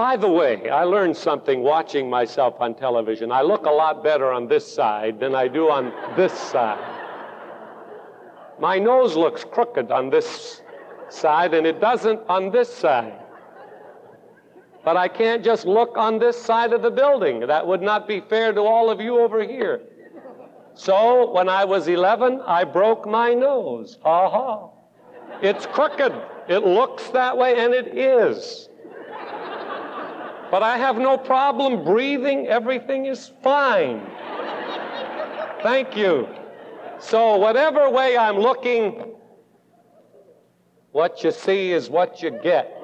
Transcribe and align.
By 0.00 0.16
the 0.16 0.30
way, 0.30 0.70
I 0.70 0.84
learned 0.84 1.14
something 1.14 1.60
watching 1.60 2.08
myself 2.08 2.58
on 2.58 2.74
television. 2.74 3.30
I 3.30 3.42
look 3.42 3.66
a 3.66 3.70
lot 3.70 4.02
better 4.02 4.32
on 4.32 4.48
this 4.48 4.66
side 4.66 5.20
than 5.20 5.34
I 5.34 5.46
do 5.46 5.70
on 5.70 5.92
this 6.16 6.32
side. 6.32 6.82
My 8.58 8.78
nose 8.78 9.14
looks 9.14 9.44
crooked 9.44 9.90
on 9.90 10.08
this 10.08 10.62
side, 11.10 11.52
and 11.52 11.66
it 11.66 11.82
doesn't 11.82 12.18
on 12.30 12.50
this 12.50 12.74
side. 12.74 13.12
But 14.86 14.96
I 14.96 15.06
can't 15.06 15.44
just 15.44 15.66
look 15.66 15.98
on 15.98 16.18
this 16.18 16.40
side 16.40 16.72
of 16.72 16.80
the 16.80 16.90
building. 16.90 17.40
That 17.40 17.66
would 17.66 17.82
not 17.82 18.08
be 18.08 18.22
fair 18.22 18.54
to 18.54 18.62
all 18.62 18.88
of 18.88 19.02
you 19.02 19.20
over 19.20 19.42
here. 19.42 19.82
So 20.72 21.30
when 21.30 21.50
I 21.50 21.66
was 21.66 21.88
11, 21.88 22.40
I 22.46 22.64
broke 22.64 23.06
my 23.06 23.34
nose. 23.34 23.98
Aha. 24.02 24.70
It's 25.42 25.66
crooked. 25.66 26.14
It 26.48 26.64
looks 26.64 27.08
that 27.08 27.36
way, 27.36 27.58
and 27.62 27.74
it 27.74 27.98
is. 27.98 28.69
But 30.50 30.62
I 30.62 30.78
have 30.78 30.96
no 30.96 31.16
problem 31.16 31.84
breathing. 31.84 32.48
Everything 32.48 33.06
is 33.06 33.30
fine. 33.42 34.04
Thank 35.62 35.96
you. 35.96 36.28
So, 36.98 37.36
whatever 37.36 37.88
way 37.88 38.16
I'm 38.16 38.36
looking, 38.38 39.14
what 40.92 41.22
you 41.22 41.30
see 41.30 41.72
is 41.72 41.88
what 41.88 42.22
you 42.22 42.30
get. 42.30 42.76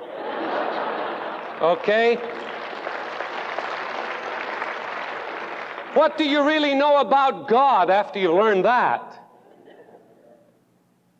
Okay? 1.60 2.16
What 5.94 6.18
do 6.18 6.24
you 6.24 6.42
really 6.46 6.74
know 6.74 6.98
about 6.98 7.48
God 7.48 7.88
after 7.88 8.18
you 8.18 8.34
learn 8.34 8.62
that? 8.62 9.16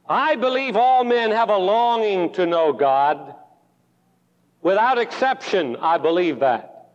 I 0.07 0.37
believe 0.37 0.77
all 0.77 1.03
men 1.03 1.31
have 1.31 1.49
a 1.49 1.57
longing 1.57 2.33
to 2.35 2.45
know 2.45 2.75
God. 2.75 3.36
Without 4.67 4.99
exception, 4.99 5.77
I 5.77 5.97
believe 5.97 6.41
that. 6.41 6.89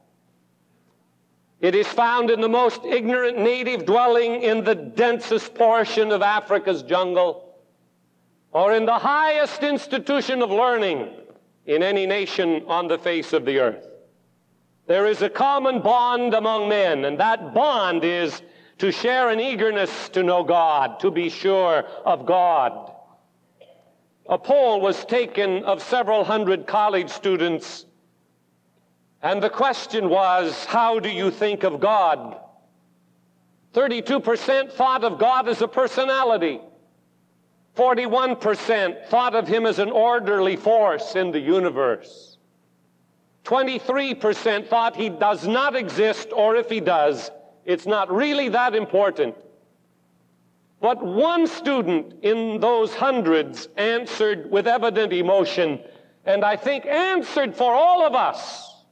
It 1.61 1.73
is 1.73 1.87
found 1.87 2.29
in 2.29 2.41
the 2.41 2.49
most 2.49 2.83
ignorant 2.83 3.39
native 3.39 3.85
dwelling 3.85 4.43
in 4.43 4.65
the 4.65 4.75
densest 4.75 5.55
portion 5.55 6.11
of 6.11 6.21
Africa's 6.21 6.83
jungle, 6.83 7.55
or 8.51 8.73
in 8.73 8.85
the 8.85 8.99
highest 8.99 9.63
institution 9.63 10.41
of 10.41 10.51
learning 10.51 11.13
in 11.65 11.81
any 11.81 12.05
nation 12.05 12.65
on 12.67 12.89
the 12.89 12.97
face 12.97 13.31
of 13.31 13.45
the 13.45 13.59
earth. 13.59 13.87
There 14.87 15.07
is 15.07 15.21
a 15.21 15.29
common 15.29 15.81
bond 15.81 16.33
among 16.33 16.67
men, 16.67 17.05
and 17.05 17.17
that 17.21 17.53
bond 17.53 18.03
is 18.03 18.41
to 18.79 18.91
share 18.91 19.29
an 19.29 19.39
eagerness 19.39 20.09
to 20.09 20.23
know 20.23 20.43
God, 20.43 20.99
to 20.99 21.09
be 21.09 21.29
sure 21.29 21.85
of 22.03 22.25
God. 22.25 22.91
A 24.27 24.37
poll 24.37 24.81
was 24.81 25.03
taken 25.05 25.63
of 25.63 25.81
several 25.81 26.23
hundred 26.23 26.67
college 26.67 27.09
students, 27.09 27.85
and 29.21 29.41
the 29.41 29.49
question 29.49 30.09
was, 30.09 30.65
How 30.65 30.99
do 30.99 31.09
you 31.09 31.31
think 31.31 31.63
of 31.63 31.79
God? 31.79 32.37
32% 33.73 34.71
thought 34.71 35.03
of 35.03 35.17
God 35.17 35.47
as 35.47 35.61
a 35.61 35.67
personality. 35.67 36.59
41% 37.75 39.07
thought 39.07 39.33
of 39.33 39.47
him 39.47 39.65
as 39.65 39.79
an 39.79 39.89
orderly 39.89 40.57
force 40.57 41.15
in 41.15 41.31
the 41.31 41.39
universe. 41.39 42.37
23% 43.45 44.67
thought 44.67 44.95
he 44.95 45.09
does 45.09 45.47
not 45.47 45.75
exist, 45.75 46.29
or 46.35 46.55
if 46.55 46.69
he 46.69 46.79
does, 46.79 47.31
it's 47.65 47.85
not 47.85 48.11
really 48.13 48.49
that 48.49 48.75
important. 48.75 49.35
But 50.81 51.05
one 51.05 51.45
student 51.45 52.15
in 52.23 52.59
those 52.59 52.95
hundreds 52.95 53.67
answered 53.77 54.49
with 54.49 54.67
evident 54.67 55.13
emotion, 55.13 55.79
and 56.25 56.43
I 56.43 56.55
think 56.55 56.87
answered 56.87 57.55
for 57.55 57.71
all 57.71 58.03
of 58.05 58.15
us 58.15 58.83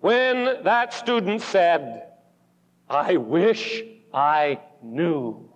when 0.00 0.62
that 0.64 0.92
student 0.92 1.40
said, 1.40 2.06
I 2.88 3.16
wish 3.16 3.82
I 4.12 4.60
knew. 4.82 5.48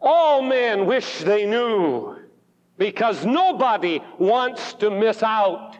All 0.00 0.42
men 0.42 0.86
wish 0.86 1.20
they 1.20 1.46
knew 1.46 2.16
because 2.78 3.24
nobody 3.24 4.00
wants 4.18 4.74
to 4.74 4.90
miss 4.90 5.22
out 5.22 5.76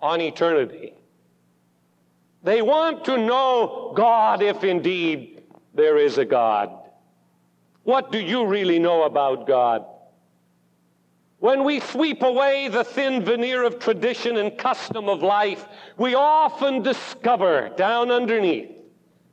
on 0.00 0.20
eternity. 0.20 0.94
They 2.42 2.62
want 2.62 3.04
to 3.04 3.18
know 3.18 3.92
God 3.96 4.42
if 4.42 4.64
indeed 4.64 5.42
there 5.74 5.98
is 5.98 6.18
a 6.18 6.24
God. 6.24 6.70
What 7.82 8.12
do 8.12 8.18
you 8.18 8.46
really 8.46 8.78
know 8.78 9.04
about 9.04 9.46
God? 9.46 9.84
When 11.38 11.64
we 11.64 11.80
sweep 11.80 12.22
away 12.22 12.68
the 12.68 12.84
thin 12.84 13.24
veneer 13.24 13.62
of 13.64 13.78
tradition 13.78 14.36
and 14.36 14.56
custom 14.58 15.08
of 15.08 15.22
life, 15.22 15.66
we 15.96 16.14
often 16.14 16.82
discover 16.82 17.70
down 17.76 18.10
underneath 18.10 18.70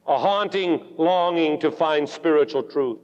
a 0.05 0.17
haunting 0.17 0.85
longing 0.97 1.59
to 1.59 1.69
find 1.69 2.07
spiritual 2.07 2.63
truth. 2.63 2.99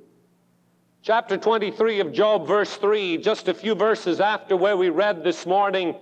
Chapter 1.01 1.35
23 1.35 1.99
of 1.99 2.13
Job, 2.13 2.47
verse 2.47 2.77
3, 2.77 3.17
just 3.17 3.49
a 3.49 3.53
few 3.53 3.75
verses 3.75 4.21
after 4.21 4.55
where 4.55 4.77
we 4.77 4.89
read 4.89 5.21
this 5.21 5.45
morning, 5.45 5.95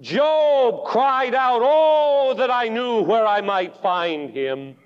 Job 0.00 0.84
cried 0.84 1.34
out, 1.34 1.60
Oh, 1.62 2.34
that 2.36 2.50
I 2.50 2.68
knew 2.68 3.02
where 3.02 3.26
I 3.26 3.40
might 3.40 3.76
find 3.76 4.30
him. 4.30 4.76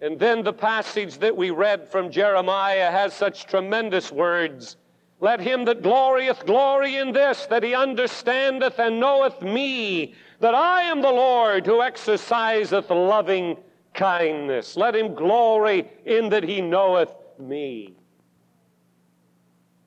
And 0.00 0.18
then 0.18 0.44
the 0.44 0.52
passage 0.52 1.18
that 1.18 1.36
we 1.36 1.50
read 1.50 1.88
from 1.88 2.10
Jeremiah 2.10 2.90
has 2.90 3.14
such 3.14 3.46
tremendous 3.46 4.12
words. 4.12 4.76
Let 5.20 5.40
him 5.40 5.64
that 5.64 5.82
glorieth 5.82 6.46
glory 6.46 6.96
in 6.96 7.12
this, 7.12 7.46
that 7.46 7.64
he 7.64 7.74
understandeth 7.74 8.78
and 8.78 9.00
knoweth 9.00 9.42
me, 9.42 10.14
that 10.38 10.54
I 10.54 10.82
am 10.82 11.02
the 11.02 11.10
Lord 11.10 11.66
who 11.66 11.82
exerciseth 11.82 12.90
loving 12.90 13.56
kindness. 13.94 14.76
Let 14.76 14.94
him 14.94 15.14
glory 15.14 15.90
in 16.04 16.28
that 16.28 16.44
he 16.44 16.60
knoweth 16.60 17.12
me. 17.40 17.97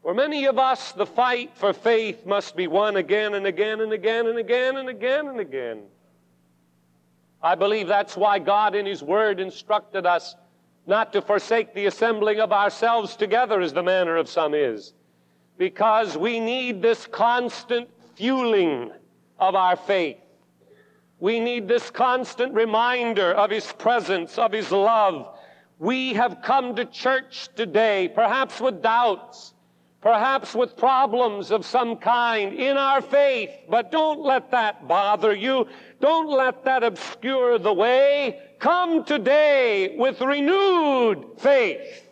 For 0.01 0.13
many 0.15 0.45
of 0.45 0.57
us, 0.57 0.93
the 0.93 1.05
fight 1.05 1.51
for 1.55 1.73
faith 1.73 2.25
must 2.25 2.55
be 2.55 2.67
won 2.67 2.95
again 2.95 3.35
and 3.35 3.45
again 3.45 3.81
and 3.81 3.93
again 3.93 4.27
and 4.27 4.39
again 4.39 4.77
and 4.77 4.89
again 4.89 5.27
and 5.27 5.39
again. 5.39 5.83
I 7.43 7.55
believe 7.55 7.87
that's 7.87 8.17
why 8.17 8.39
God 8.39 8.75
in 8.75 8.85
His 8.85 9.03
Word 9.03 9.39
instructed 9.39 10.05
us 10.05 10.35
not 10.87 11.13
to 11.13 11.21
forsake 11.21 11.73
the 11.73 11.85
assembling 11.85 12.39
of 12.39 12.51
ourselves 12.51 13.15
together 13.15 13.61
as 13.61 13.73
the 13.73 13.83
manner 13.83 14.17
of 14.17 14.27
some 14.27 14.55
is, 14.55 14.93
because 15.57 16.17
we 16.17 16.39
need 16.39 16.81
this 16.81 17.05
constant 17.05 17.87
fueling 18.15 18.91
of 19.39 19.53
our 19.53 19.75
faith. 19.75 20.17
We 21.19 21.39
need 21.39 21.67
this 21.67 21.91
constant 21.91 22.55
reminder 22.55 23.31
of 23.31 23.51
His 23.51 23.71
presence, 23.73 24.39
of 24.39 24.51
His 24.51 24.71
love. 24.71 25.37
We 25.77 26.13
have 26.15 26.41
come 26.41 26.75
to 26.75 26.85
church 26.85 27.49
today, 27.55 28.11
perhaps 28.13 28.59
with 28.59 28.81
doubts, 28.81 29.50
perhaps 30.01 30.53
with 30.53 30.75
problems 30.75 31.51
of 31.51 31.65
some 31.65 31.95
kind 31.95 32.53
in 32.53 32.77
our 32.77 33.01
faith, 33.01 33.51
but 33.69 33.91
don't 33.91 34.19
let 34.19 34.51
that 34.51 34.87
bother 34.87 35.33
you. 35.33 35.67
Don't 35.99 36.27
let 36.27 36.65
that 36.65 36.83
obscure 36.83 37.57
the 37.59 37.73
way. 37.73 38.39
Come 38.59 39.03
today 39.03 39.95
with 39.97 40.19
renewed 40.21 41.25
faith 41.37 42.09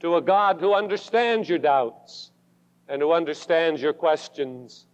to 0.00 0.16
a 0.16 0.22
God 0.22 0.58
who 0.60 0.74
understands 0.74 1.48
your 1.48 1.58
doubts 1.58 2.30
and 2.88 3.02
who 3.02 3.12
understands 3.12 3.80
your 3.82 3.92
questions 3.92 4.86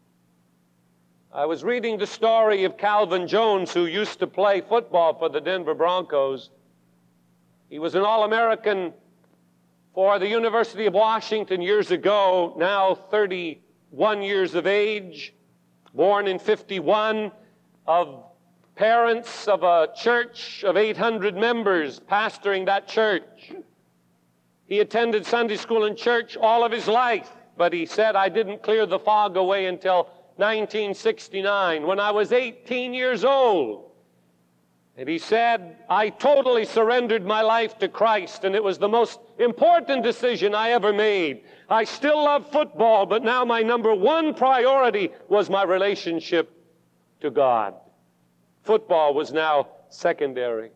I 1.37 1.45
was 1.45 1.63
reading 1.63 1.99
the 1.99 2.07
story 2.07 2.65
of 2.65 2.79
Calvin 2.79 3.29
Jones, 3.29 3.71
who 3.71 3.85
used 3.85 4.21
to 4.21 4.27
play 4.27 4.63
football 4.63 5.13
for 5.19 5.29
the 5.29 5.39
Denver 5.39 5.75
Broncos. 5.75 6.49
He 7.69 7.79
was 7.79 7.95
an 7.95 8.05
All 8.05 8.25
American 8.25 8.95
for 9.97 10.19
the 10.19 10.29
University 10.29 10.85
of 10.85 10.93
Washington 10.93 11.63
years 11.63 11.91
ago, 11.91 12.53
now 12.59 12.95
31 12.95 14.21
years 14.21 14.55
of 14.55 14.67
age, 14.67 15.33
born 15.95 16.27
in 16.27 16.39
51, 16.39 17.33
of 17.87 18.23
parents 18.75 19.49
of 19.49 19.63
a 19.63 19.89
church 19.97 20.63
of 20.65 20.77
800 20.77 21.35
members, 21.35 21.99
pastoring 21.99 22.67
that 22.67 22.87
church. 22.87 23.55
He 24.67 24.81
attended 24.81 25.25
Sunday 25.25 25.57
school 25.57 25.87
and 25.87 25.97
church 25.97 26.37
all 26.37 26.63
of 26.63 26.73
his 26.73 26.87
life, 26.87 27.33
but 27.57 27.73
he 27.73 27.87
said, 27.87 28.17
I 28.17 28.29
didn't 28.29 28.63
clear 28.63 28.85
the 28.85 28.99
fog 28.99 29.39
away 29.39 29.65
until 29.65 30.11
1969 30.37 31.87
when 31.87 31.99
I 31.99 32.11
was 32.11 32.33
18 32.33 32.93
years 32.93 33.25
old. 33.25 33.86
And 34.99 35.09
he 35.09 35.19
said, 35.19 35.77
I 35.91 36.09
totally 36.09 36.65
surrendered 36.65 37.25
my 37.25 37.43
life 37.43 37.79
to 37.79 37.89
Christ, 37.89 38.45
and 38.45 38.55
it 38.55 38.65
was 38.65 38.79
the 38.79 38.89
most 38.89 39.21
important 39.39 40.03
decision 40.03 40.55
I 40.55 40.71
ever 40.71 40.93
made. 40.93 41.45
I 41.69 41.85
still 41.85 42.25
love 42.25 42.51
football, 42.51 43.05
but 43.05 43.23
now 43.23 43.45
my 43.45 43.61
number 43.61 43.95
one 43.95 44.33
priority 44.33 45.11
was 45.29 45.51
my 45.51 45.65
relationship 45.65 46.51
to 47.21 47.31
God. 47.31 47.75
Football 48.63 49.13
was 49.13 49.33
now 49.33 49.69
secondary. 49.91 50.71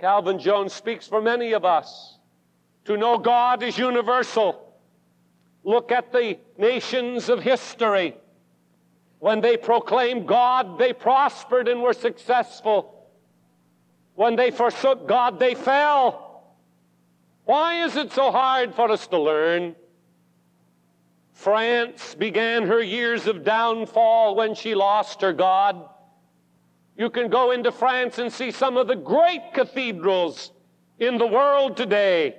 Calvin 0.00 0.38
Jones 0.38 0.72
speaks 0.72 1.06
for 1.06 1.20
many 1.20 1.52
of 1.52 1.66
us. 1.66 2.16
To 2.86 2.96
know 2.96 3.18
God 3.18 3.62
is 3.62 3.76
universal. 3.76 4.74
Look 5.64 5.92
at 5.92 6.12
the 6.12 6.38
nations 6.56 7.28
of 7.28 7.42
history. 7.42 8.16
When 9.20 9.42
they 9.42 9.56
proclaimed 9.56 10.26
God, 10.26 10.78
they 10.78 10.92
prospered 10.92 11.68
and 11.68 11.82
were 11.82 11.92
successful. 11.92 13.06
When 14.14 14.34
they 14.34 14.50
forsook 14.50 15.06
God, 15.06 15.38
they 15.38 15.54
fell. 15.54 16.42
Why 17.44 17.84
is 17.84 17.96
it 17.96 18.12
so 18.12 18.32
hard 18.32 18.74
for 18.74 18.90
us 18.90 19.06
to 19.08 19.18
learn? 19.18 19.76
France 21.34 22.14
began 22.14 22.66
her 22.66 22.82
years 22.82 23.26
of 23.26 23.44
downfall 23.44 24.36
when 24.36 24.54
she 24.54 24.74
lost 24.74 25.20
her 25.20 25.32
God. 25.32 25.88
You 26.96 27.10
can 27.10 27.28
go 27.28 27.50
into 27.50 27.72
France 27.72 28.18
and 28.18 28.32
see 28.32 28.50
some 28.50 28.76
of 28.76 28.88
the 28.88 28.96
great 28.96 29.52
cathedrals 29.52 30.50
in 30.98 31.18
the 31.18 31.26
world 31.26 31.76
today, 31.76 32.36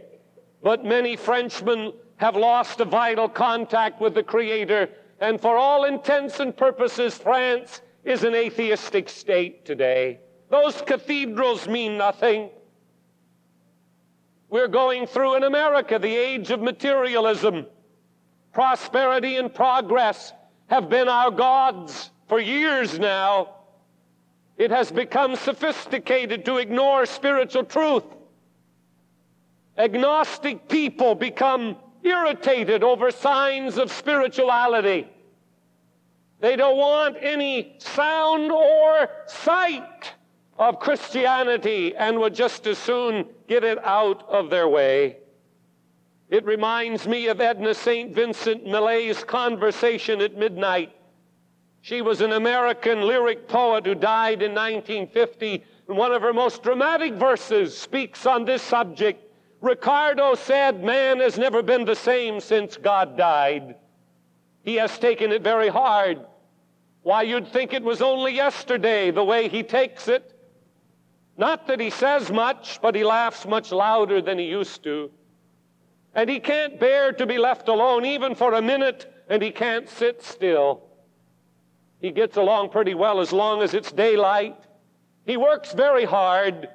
but 0.64 0.86
many 0.86 1.16
Frenchmen 1.16 1.94
have 2.18 2.36
lost 2.36 2.80
a 2.80 2.86
vital 2.86 3.28
contact 3.28 4.00
with 4.00 4.14
the 4.14 4.22
Creator, 4.22 4.90
and 5.22 5.40
for 5.40 5.56
all 5.56 5.86
intents 5.86 6.40
and 6.40 6.58
purposes, 6.58 7.16
France 7.16 7.82
is 8.04 8.24
an 8.24 8.34
atheistic 8.34 9.08
state 9.08 9.64
today. 9.64 10.20
Those 10.50 10.82
cathedrals 10.82 11.68
mean 11.68 11.96
nothing. 11.96 12.50
We're 14.50 14.68
going 14.68 15.06
through 15.06 15.36
in 15.36 15.44
America 15.44 16.00
the 16.00 16.14
age 16.14 16.50
of 16.50 16.60
materialism. 16.60 17.68
Prosperity 18.52 19.38
and 19.38 19.54
progress 19.54 20.34
have 20.68 20.90
been 20.90 21.08
our 21.08 21.30
gods 21.30 22.10
for 22.28 22.40
years 22.40 22.98
now. 22.98 23.56
It 24.58 24.72
has 24.72 24.92
become 24.92 25.36
sophisticated 25.36 26.46
to 26.46 26.58
ignore 26.58 27.06
spiritual 27.06 27.64
truth. 27.64 28.04
Agnostic 29.78 30.68
people 30.68 31.16
become 31.16 31.78
irritated 32.04 32.84
over 32.84 33.12
signs 33.12 33.78
of 33.78 33.92
spirituality. 33.92 35.08
They 36.40 36.56
don't 36.56 36.78
want 36.78 37.18
any 37.20 37.76
sound 37.80 38.52
or 38.52 39.10
sight 39.28 40.14
of 40.58 40.80
Christianity 40.80 41.96
and 41.96 42.20
would 42.20 42.34
just 42.34 42.66
as 42.68 42.78
soon 42.78 43.28
get 43.48 43.64
it 43.64 43.84
out 43.84 44.28
of 44.28 44.50
their 44.50 44.68
way. 44.68 45.18
It 46.30 46.46
reminds 46.46 47.08
me 47.08 47.28
of 47.28 47.42
Edna 47.42 47.74
St. 47.74 48.16
Vincent 48.16 48.66
Millay's 48.66 49.24
conversation 49.24 50.22
at 50.22 50.38
midnight 50.38 50.94
she 51.82 52.04
was 52.04 52.22
an 52.22 52.34
American 52.34 53.02
lyric 53.02 53.48
poet 53.48 53.88
who 53.88 53.96
died 53.96 54.44
in 54.44 54.52
1950, 54.54 55.64
and 55.88 55.98
one 55.98 56.12
of 56.12 56.22
her 56.22 56.34
most 56.34 56.62
dramatic 56.62 57.16
verses 57.16 57.76
speaks 57.76 58.28
on 58.28 58.46
this 58.46 58.62
subject. 58.62 59.24
Ricardo 59.62 60.34
said, 60.34 60.84
Man 60.84 61.20
has 61.20 61.38
never 61.38 61.62
been 61.62 61.86
the 61.86 61.96
same 61.96 62.40
since 62.40 62.78
God 62.78 63.16
died. 63.16 63.76
He 64.64 64.76
has 64.76 64.98
taken 64.98 65.32
it 65.32 65.44
very 65.44 65.70
hard. 65.70 66.26
Why, 67.04 67.24
you'd 67.24 67.48
think 67.48 67.74
it 67.74 67.84
was 67.84 68.02
only 68.02 68.36
yesterday 68.36 69.12
the 69.12 69.24
way 69.24 69.48
he 69.48 69.64
takes 69.64 70.08
it. 70.08 70.34
Not 71.38 71.68
that 71.68 71.80
he 71.80 71.90
says 71.90 72.32
much, 72.32 72.80
but 72.82 72.96
he 72.96 73.04
laughs 73.04 73.46
much 73.46 73.72
louder 73.72 74.22
than 74.22 74.38
he 74.38 74.46
used 74.46 74.84
to. 74.84 75.10
And 76.14 76.30
he 76.30 76.40
can't 76.40 76.80
bear 76.80 77.14
to 77.14 77.26
be 77.26 77.38
left 77.38 77.68
alone 77.68 78.06
even 78.06 78.36
for 78.36 78.54
a 78.54 78.62
minute, 78.62 79.12
and 79.30 79.42
he 79.42 79.52
can't 79.52 79.88
sit 79.88 80.22
still. 80.22 80.84
He 82.00 82.12
gets 82.12 82.38
along 82.38 82.70
pretty 82.70 82.96
well 82.96 83.20
as 83.20 83.32
long 83.32 83.62
as 83.62 83.74
it's 83.74 83.92
daylight. 83.92 84.58
He 85.26 85.38
works 85.38 85.72
very 85.74 86.04
hard, 86.04 86.68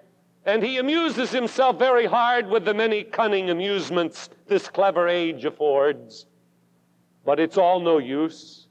and 0.46 0.62
he 0.62 0.78
amuses 0.78 1.32
himself 1.32 1.76
very 1.76 2.06
hard 2.06 2.48
with 2.48 2.64
the 2.64 2.72
many 2.72 3.02
cunning 3.02 3.50
amusements 3.50 4.30
this 4.46 4.68
clever 4.68 5.08
age 5.08 5.44
affords. 5.44 6.26
But 7.24 7.40
it's 7.40 7.58
all 7.58 7.80
no 7.80 7.98
use. 7.98 8.68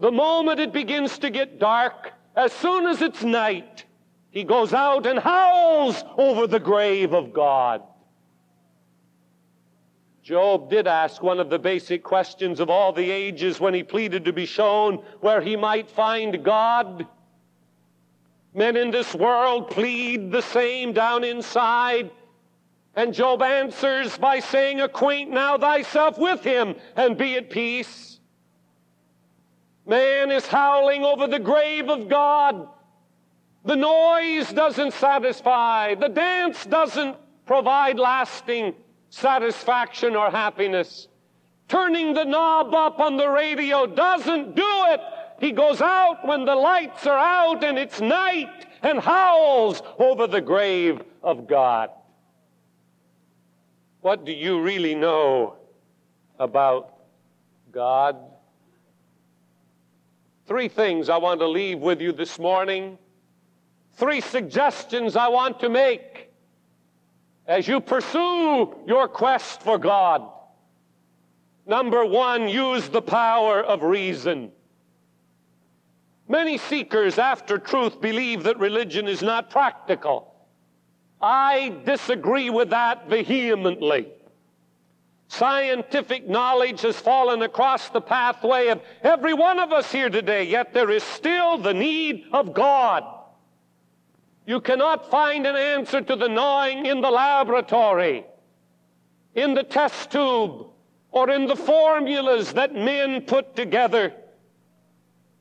The 0.00 0.10
moment 0.10 0.60
it 0.60 0.72
begins 0.72 1.18
to 1.18 1.28
get 1.28 1.58
dark, 1.58 2.12
as 2.34 2.52
soon 2.52 2.86
as 2.86 3.02
it's 3.02 3.22
night, 3.22 3.84
he 4.30 4.44
goes 4.44 4.72
out 4.72 5.06
and 5.06 5.18
howls 5.18 6.02
over 6.16 6.46
the 6.46 6.60
grave 6.60 7.12
of 7.12 7.34
God. 7.34 7.82
Job 10.22 10.70
did 10.70 10.86
ask 10.86 11.22
one 11.22 11.40
of 11.40 11.50
the 11.50 11.58
basic 11.58 12.02
questions 12.02 12.60
of 12.60 12.70
all 12.70 12.92
the 12.92 13.10
ages 13.10 13.60
when 13.60 13.74
he 13.74 13.82
pleaded 13.82 14.24
to 14.24 14.32
be 14.32 14.46
shown 14.46 14.96
where 15.20 15.40
he 15.40 15.56
might 15.56 15.90
find 15.90 16.42
God. 16.42 17.06
Men 18.58 18.76
in 18.76 18.90
this 18.90 19.14
world 19.14 19.70
plead 19.70 20.32
the 20.32 20.42
same 20.42 20.92
down 20.92 21.22
inside. 21.22 22.10
And 22.96 23.14
Job 23.14 23.40
answers 23.40 24.18
by 24.18 24.40
saying, 24.40 24.80
Acquaint 24.80 25.30
now 25.30 25.58
thyself 25.58 26.18
with 26.18 26.42
him 26.42 26.74
and 26.96 27.16
be 27.16 27.36
at 27.36 27.50
peace. 27.50 28.18
Man 29.86 30.32
is 30.32 30.44
howling 30.44 31.04
over 31.04 31.28
the 31.28 31.38
grave 31.38 31.88
of 31.88 32.08
God. 32.08 32.66
The 33.64 33.76
noise 33.76 34.52
doesn't 34.52 34.92
satisfy, 34.94 35.94
the 35.94 36.08
dance 36.08 36.66
doesn't 36.66 37.16
provide 37.46 38.00
lasting 38.00 38.74
satisfaction 39.08 40.16
or 40.16 40.32
happiness. 40.32 41.06
Turning 41.68 42.12
the 42.12 42.24
knob 42.24 42.74
up 42.74 42.98
on 42.98 43.18
the 43.18 43.28
radio 43.28 43.86
doesn't 43.86 44.56
do 44.56 44.84
it. 44.88 45.00
He 45.40 45.52
goes 45.52 45.80
out 45.80 46.26
when 46.26 46.44
the 46.44 46.54
lights 46.54 47.06
are 47.06 47.18
out 47.18 47.62
and 47.62 47.78
it's 47.78 48.00
night 48.00 48.66
and 48.82 48.98
howls 48.98 49.82
over 49.98 50.26
the 50.26 50.40
grave 50.40 51.00
of 51.22 51.46
God. 51.46 51.90
What 54.00 54.24
do 54.24 54.32
you 54.32 54.60
really 54.60 54.94
know 54.94 55.56
about 56.38 56.94
God? 57.70 58.16
Three 60.46 60.68
things 60.68 61.08
I 61.08 61.18
want 61.18 61.40
to 61.40 61.46
leave 61.46 61.78
with 61.78 62.00
you 62.00 62.12
this 62.12 62.38
morning. 62.38 62.98
Three 63.94 64.20
suggestions 64.20 65.14
I 65.14 65.28
want 65.28 65.60
to 65.60 65.68
make 65.68 66.30
as 67.46 67.66
you 67.68 67.80
pursue 67.80 68.74
your 68.86 69.08
quest 69.08 69.62
for 69.62 69.78
God. 69.78 70.22
Number 71.66 72.04
one, 72.04 72.48
use 72.48 72.88
the 72.88 73.02
power 73.02 73.62
of 73.62 73.82
reason. 73.82 74.52
Many 76.28 76.58
seekers 76.58 77.18
after 77.18 77.58
truth 77.58 78.00
believe 78.00 78.42
that 78.44 78.58
religion 78.58 79.08
is 79.08 79.22
not 79.22 79.48
practical. 79.48 80.34
I 81.20 81.74
disagree 81.84 82.50
with 82.50 82.70
that 82.70 83.08
vehemently. 83.08 84.08
Scientific 85.28 86.28
knowledge 86.28 86.82
has 86.82 86.96
fallen 86.96 87.42
across 87.42 87.88
the 87.88 88.00
pathway 88.00 88.68
of 88.68 88.80
every 89.02 89.34
one 89.34 89.58
of 89.58 89.72
us 89.72 89.90
here 89.90 90.10
today, 90.10 90.44
yet 90.44 90.72
there 90.72 90.90
is 90.90 91.02
still 91.02 91.58
the 91.58 91.74
need 91.74 92.24
of 92.32 92.54
God. 92.54 93.04
You 94.46 94.60
cannot 94.60 95.10
find 95.10 95.46
an 95.46 95.56
answer 95.56 96.00
to 96.00 96.16
the 96.16 96.28
gnawing 96.28 96.86
in 96.86 97.00
the 97.02 97.10
laboratory, 97.10 98.24
in 99.34 99.54
the 99.54 99.62
test 99.62 100.10
tube, 100.10 100.66
or 101.10 101.30
in 101.30 101.46
the 101.46 101.56
formulas 101.56 102.54
that 102.54 102.74
men 102.74 103.22
put 103.22 103.54
together. 103.54 104.14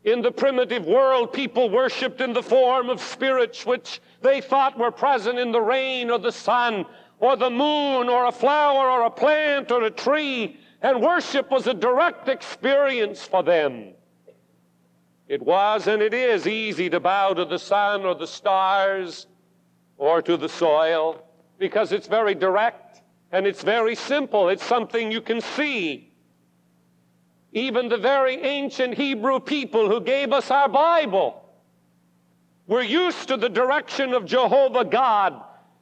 In 0.07 0.21
the 0.21 0.31
primitive 0.31 0.85
world, 0.85 1.33
people 1.33 1.69
worshiped 1.69 2.21
in 2.21 2.31
the 2.31 2.41
form 2.41 2.89
of 2.89 3.01
spirits 3.01 3.65
which 3.65 3.99
they 4.21 4.39
thought 4.39 4.79
were 4.79 4.89
present 4.89 5.37
in 5.37 5.51
the 5.51 5.59
rain 5.59 6.09
or 6.09 6.17
the 6.17 6.31
sun 6.31 6.85
or 7.19 7.35
the 7.35 7.49
moon 7.49 8.07
or 8.07 8.27
a 8.27 8.31
flower 8.31 8.89
or 8.89 9.01
a 9.01 9.09
plant 9.09 9.69
or 9.69 9.83
a 9.83 9.91
tree, 9.91 10.61
and 10.81 11.01
worship 11.01 11.51
was 11.51 11.67
a 11.67 11.73
direct 11.73 12.29
experience 12.29 13.25
for 13.25 13.43
them. 13.43 13.95
It 15.27 15.41
was 15.41 15.87
and 15.87 16.01
it 16.01 16.13
is 16.13 16.47
easy 16.47 16.89
to 16.89 17.01
bow 17.01 17.33
to 17.33 17.43
the 17.43 17.59
sun 17.59 18.05
or 18.05 18.15
the 18.15 18.27
stars 18.27 19.27
or 19.97 20.21
to 20.21 20.37
the 20.37 20.47
soil 20.47 21.21
because 21.59 21.91
it's 21.91 22.07
very 22.07 22.33
direct 22.33 23.01
and 23.33 23.45
it's 23.45 23.61
very 23.61 23.95
simple. 23.95 24.47
It's 24.47 24.63
something 24.63 25.11
you 25.11 25.19
can 25.19 25.41
see. 25.41 26.06
Even 27.57 27.89
the 27.89 27.97
very 27.97 28.39
ancient 28.43 28.93
Hebrew 28.93 29.39
people 29.39 29.89
who 29.89 29.99
gave 29.99 30.31
us 30.31 30.51
our 30.51 30.69
Bible 30.69 31.43
were 32.67 32.83
used 32.83 33.29
to 33.29 33.37
the 33.37 33.49
direction 33.49 34.13
of 34.13 34.25
Jehovah 34.25 34.85
God. 34.85 35.41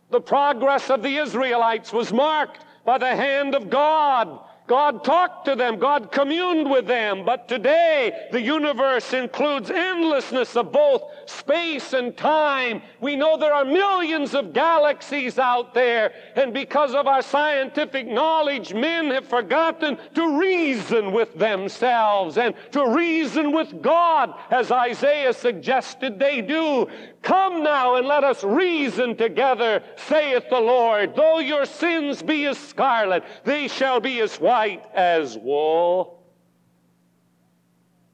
The 0.09 0.21
progress 0.21 0.89
of 0.89 1.03
the 1.03 1.17
Israelites 1.17 1.91
was 1.91 2.13
marked 2.13 2.63
by 2.85 2.97
the 2.97 3.13
hand 3.13 3.55
of 3.55 3.69
God 3.69 4.39
God 4.67 5.03
talked 5.03 5.45
to 5.45 5.55
them, 5.55 5.77
God 5.77 6.11
communed 6.11 6.69
with 6.69 6.87
them, 6.87 7.23
but 7.23 7.47
today 7.47 8.27
the 8.31 8.41
universe 8.41 9.13
includes 9.13 9.69
endlessness 9.69 10.55
of 10.55 10.71
both 10.71 11.03
space 11.27 11.93
and 11.93 12.17
time. 12.17 12.81
We 12.99 13.15
know 13.15 13.37
there 13.37 13.53
are 13.53 13.63
millions 13.63 14.33
of 14.33 14.53
galaxies 14.53 15.37
out 15.37 15.75
there, 15.75 16.13
and 16.35 16.51
because 16.51 16.95
of 16.95 17.05
our 17.05 17.21
scientific 17.21 18.07
knowledge, 18.07 18.73
men 18.73 19.11
have 19.11 19.25
forgotten 19.25 19.99
to 20.15 20.39
reason 20.39 21.11
with 21.11 21.35
themselves 21.35 22.37
and 22.37 22.55
to 22.71 22.95
reason 22.95 23.51
with 23.51 23.83
God, 23.83 24.33
as 24.49 24.71
Isaiah 24.71 25.33
suggested 25.33 26.17
they 26.17 26.41
do. 26.41 26.87
Come 27.25 27.63
now 27.63 27.95
and 27.95 28.07
let 28.07 28.23
us 28.23 28.43
reason 28.43 29.17
together, 29.17 29.81
saith 29.95 30.47
the 30.51 30.59
Lord. 30.59 31.15
Though 31.15 31.39
your 31.39 31.65
sins 31.65 32.21
be 32.21 32.45
as 32.45 32.59
scarlet, 32.59 33.23
they 33.43 33.67
shall 33.67 33.99
be 33.99 34.21
as 34.21 34.39
white 34.39 34.85
as 34.93 35.35
wool. 35.35 36.23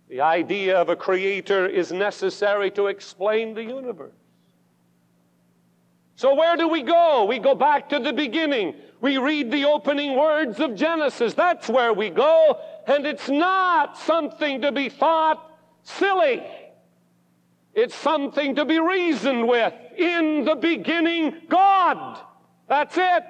The 0.08 0.22
idea 0.22 0.78
of 0.78 0.88
a 0.88 0.96
creator 0.96 1.66
is 1.68 1.92
necessary 1.92 2.72
to 2.72 2.88
explain 2.88 3.54
the 3.54 3.64
universe. 3.64 4.16
So, 6.16 6.34
where 6.34 6.56
do 6.56 6.70
we 6.70 6.82
go? 6.82 7.26
We 7.26 7.40
go 7.40 7.54
back 7.54 7.90
to 7.90 8.00
the 8.00 8.14
beginning. 8.14 8.76
We 9.02 9.18
read 9.18 9.52
the 9.52 9.66
opening 9.66 10.18
words 10.18 10.62
of 10.62 10.74
Genesis. 10.74 11.34
That's 11.34 11.68
where 11.68 11.92
we 11.92 12.12
go. 12.12 12.60
And 12.88 13.06
it's 13.06 13.28
not 13.28 13.98
something 13.98 14.62
to 14.62 14.72
be 14.72 14.88
thought 14.88 15.52
silly. 15.84 16.44
It's 17.74 17.96
something 17.96 18.56
to 18.56 18.66
be 18.66 18.80
reasoned 18.80 19.48
with. 19.48 19.74
In 19.98 20.44
the 20.44 20.56
beginning, 20.56 21.34
God. 21.48 22.20
That's 22.68 22.98
it. 22.98 23.24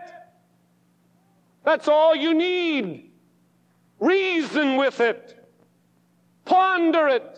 That's 1.64 1.88
all 1.88 2.16
you 2.16 2.34
need. 2.34 3.12
Reason 4.00 4.78
with 4.78 5.00
it. 5.00 5.38
Ponder 6.46 7.08
it. 7.08 7.38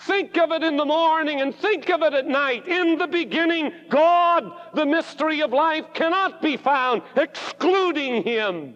Think 0.00 0.36
of 0.36 0.50
it 0.50 0.62
in 0.62 0.76
the 0.76 0.84
morning 0.84 1.40
and 1.40 1.54
think 1.54 1.88
of 1.88 2.02
it 2.02 2.12
at 2.12 2.26
night. 2.26 2.66
In 2.66 2.98
the 2.98 3.06
beginning, 3.06 3.72
God, 3.88 4.52
the 4.74 4.84
mystery 4.84 5.40
of 5.42 5.52
life, 5.52 5.86
cannot 5.94 6.42
be 6.42 6.56
found 6.56 7.02
excluding 7.16 8.24
Him. 8.24 8.74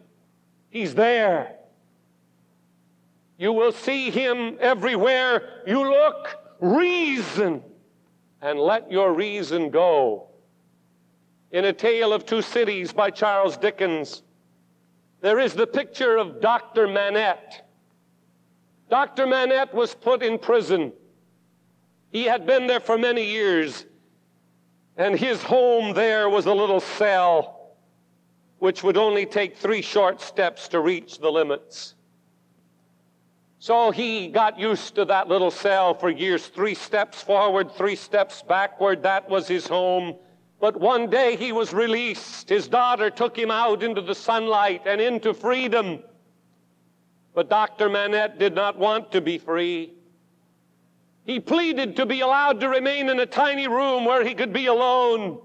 He's 0.70 0.94
there. 0.94 1.56
You 3.38 3.52
will 3.52 3.72
see 3.72 4.10
Him 4.10 4.56
everywhere 4.60 5.62
you 5.66 5.82
look 5.82 6.45
reason 6.60 7.62
and 8.42 8.58
let 8.58 8.90
your 8.90 9.12
reason 9.12 9.70
go. 9.70 10.28
In 11.50 11.64
A 11.64 11.72
Tale 11.72 12.12
of 12.12 12.26
Two 12.26 12.42
Cities 12.42 12.92
by 12.92 13.10
Charles 13.10 13.56
Dickens, 13.56 14.22
there 15.20 15.38
is 15.38 15.54
the 15.54 15.66
picture 15.66 16.16
of 16.16 16.40
Dr. 16.40 16.86
Manette. 16.86 17.66
Dr. 18.88 19.26
Manette 19.26 19.74
was 19.74 19.94
put 19.94 20.22
in 20.22 20.38
prison. 20.38 20.92
He 22.10 22.24
had 22.24 22.46
been 22.46 22.66
there 22.66 22.80
for 22.80 22.96
many 22.96 23.24
years, 23.24 23.86
and 24.96 25.18
his 25.18 25.42
home 25.42 25.94
there 25.94 26.28
was 26.28 26.46
a 26.46 26.54
little 26.54 26.80
cell 26.80 27.56
which 28.58 28.82
would 28.82 28.96
only 28.96 29.26
take 29.26 29.56
three 29.56 29.82
short 29.82 30.20
steps 30.20 30.68
to 30.68 30.80
reach 30.80 31.18
the 31.18 31.30
limits. 31.30 31.95
So 33.66 33.90
he 33.90 34.28
got 34.28 34.60
used 34.60 34.94
to 34.94 35.04
that 35.06 35.26
little 35.26 35.50
cell 35.50 35.92
for 35.92 36.08
years. 36.08 36.46
Three 36.46 36.76
steps 36.76 37.20
forward, 37.20 37.72
three 37.72 37.96
steps 37.96 38.40
backward. 38.40 39.02
That 39.02 39.28
was 39.28 39.48
his 39.48 39.66
home. 39.66 40.14
But 40.60 40.78
one 40.78 41.10
day 41.10 41.34
he 41.34 41.50
was 41.50 41.72
released. 41.72 42.48
His 42.48 42.68
daughter 42.68 43.10
took 43.10 43.36
him 43.36 43.50
out 43.50 43.82
into 43.82 44.00
the 44.00 44.14
sunlight 44.14 44.82
and 44.86 45.00
into 45.00 45.34
freedom. 45.34 45.98
But 47.34 47.50
Dr. 47.50 47.88
Manette 47.88 48.38
did 48.38 48.54
not 48.54 48.78
want 48.78 49.10
to 49.10 49.20
be 49.20 49.36
free. 49.36 49.94
He 51.24 51.40
pleaded 51.40 51.96
to 51.96 52.06
be 52.06 52.20
allowed 52.20 52.60
to 52.60 52.68
remain 52.68 53.08
in 53.08 53.18
a 53.18 53.26
tiny 53.26 53.66
room 53.66 54.04
where 54.04 54.24
he 54.24 54.34
could 54.34 54.52
be 54.52 54.66
alone. 54.66 55.40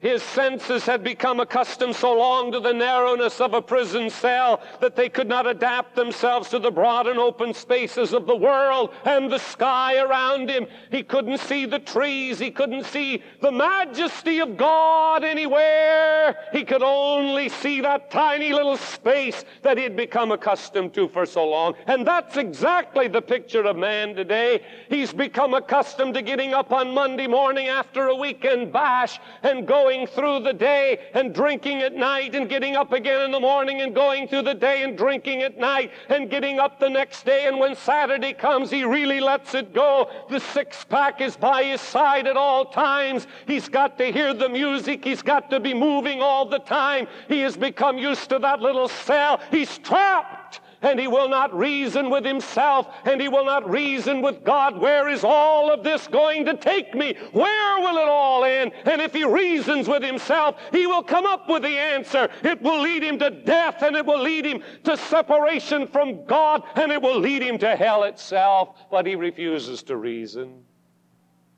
His 0.00 0.22
senses 0.22 0.86
had 0.86 1.02
become 1.02 1.40
accustomed 1.40 1.96
so 1.96 2.16
long 2.16 2.52
to 2.52 2.60
the 2.60 2.72
narrowness 2.72 3.40
of 3.40 3.52
a 3.52 3.60
prison 3.60 4.10
cell 4.10 4.60
that 4.80 4.94
they 4.94 5.08
could 5.08 5.26
not 5.26 5.48
adapt 5.48 5.96
themselves 5.96 6.50
to 6.50 6.60
the 6.60 6.70
broad 6.70 7.08
and 7.08 7.18
open 7.18 7.52
spaces 7.52 8.12
of 8.12 8.24
the 8.24 8.36
world 8.36 8.94
and 9.04 9.28
the 9.28 9.40
sky 9.40 9.98
around 9.98 10.50
him. 10.50 10.68
He 10.92 11.02
couldn't 11.02 11.38
see 11.38 11.66
the 11.66 11.80
trees. 11.80 12.38
He 12.38 12.52
couldn't 12.52 12.86
see 12.86 13.24
the 13.40 13.50
majesty 13.50 14.38
of 14.38 14.56
God 14.56 15.24
anywhere. 15.24 16.36
He 16.52 16.62
could 16.62 16.84
only 16.84 17.48
see 17.48 17.80
that 17.80 18.12
tiny 18.12 18.52
little 18.52 18.76
space 18.76 19.44
that 19.62 19.78
he'd 19.78 19.96
become 19.96 20.30
accustomed 20.30 20.94
to 20.94 21.08
for 21.08 21.26
so 21.26 21.44
long. 21.44 21.74
And 21.88 22.06
that's 22.06 22.36
exactly 22.36 23.08
the 23.08 23.22
picture 23.22 23.64
of 23.64 23.76
man 23.76 24.14
today. 24.14 24.62
He's 24.88 25.12
become 25.12 25.54
accustomed 25.54 26.14
to 26.14 26.22
getting 26.22 26.54
up 26.54 26.70
on 26.70 26.94
Monday 26.94 27.26
morning 27.26 27.66
after 27.66 28.06
a 28.06 28.14
weekend 28.14 28.72
bash 28.72 29.18
and 29.42 29.66
going 29.66 29.87
going 29.88 30.06
through 30.06 30.40
the 30.40 30.52
day 30.52 30.98
and 31.14 31.34
drinking 31.34 31.80
at 31.80 31.94
night 31.94 32.34
and 32.34 32.46
getting 32.46 32.76
up 32.76 32.92
again 32.92 33.22
in 33.22 33.30
the 33.30 33.40
morning 33.40 33.80
and 33.80 33.94
going 33.94 34.28
through 34.28 34.42
the 34.42 34.54
day 34.54 34.82
and 34.82 34.98
drinking 34.98 35.40
at 35.40 35.56
night 35.56 35.90
and 36.10 36.28
getting 36.28 36.60
up 36.60 36.78
the 36.78 36.90
next 36.90 37.24
day. 37.24 37.46
And 37.46 37.58
when 37.58 37.74
Saturday 37.74 38.34
comes, 38.34 38.70
he 38.70 38.84
really 38.84 39.18
lets 39.18 39.54
it 39.54 39.72
go. 39.72 40.10
The 40.28 40.40
six 40.40 40.84
pack 40.84 41.22
is 41.22 41.38
by 41.38 41.62
his 41.64 41.80
side 41.80 42.26
at 42.26 42.36
all 42.36 42.66
times. 42.66 43.26
He's 43.46 43.70
got 43.70 43.96
to 43.96 44.12
hear 44.12 44.34
the 44.34 44.50
music. 44.50 45.02
He's 45.02 45.22
got 45.22 45.48
to 45.48 45.58
be 45.58 45.72
moving 45.72 46.20
all 46.20 46.46
the 46.46 46.58
time. 46.58 47.06
He 47.26 47.40
has 47.40 47.56
become 47.56 47.96
used 47.96 48.28
to 48.28 48.38
that 48.40 48.60
little 48.60 48.88
cell. 48.88 49.40
He's 49.50 49.78
trapped 49.78 50.37
and 50.82 50.98
he 50.98 51.08
will 51.08 51.28
not 51.28 51.56
reason 51.56 52.10
with 52.10 52.24
himself, 52.24 52.88
and 53.04 53.20
he 53.20 53.28
will 53.28 53.44
not 53.44 53.68
reason 53.68 54.22
with 54.22 54.44
God. 54.44 54.78
Where 54.78 55.08
is 55.08 55.24
all 55.24 55.72
of 55.72 55.82
this 55.82 56.06
going 56.06 56.44
to 56.46 56.56
take 56.56 56.94
me? 56.94 57.16
Where 57.32 57.80
will 57.80 57.98
it 57.98 58.08
all 58.08 58.44
end? 58.44 58.72
And 58.84 59.00
if 59.00 59.12
he 59.12 59.24
reasons 59.24 59.88
with 59.88 60.02
himself, 60.02 60.56
he 60.72 60.86
will 60.86 61.02
come 61.02 61.26
up 61.26 61.48
with 61.48 61.62
the 61.62 61.78
answer. 61.78 62.28
It 62.42 62.62
will 62.62 62.80
lead 62.80 63.02
him 63.02 63.18
to 63.18 63.30
death, 63.30 63.82
and 63.82 63.96
it 63.96 64.06
will 64.06 64.22
lead 64.22 64.44
him 64.44 64.62
to 64.84 64.96
separation 64.96 65.86
from 65.86 66.24
God, 66.26 66.62
and 66.76 66.92
it 66.92 67.02
will 67.02 67.18
lead 67.18 67.42
him 67.42 67.58
to 67.58 67.76
hell 67.76 68.04
itself. 68.04 68.76
But 68.90 69.06
he 69.06 69.16
refuses 69.16 69.82
to 69.84 69.96
reason. 69.96 70.64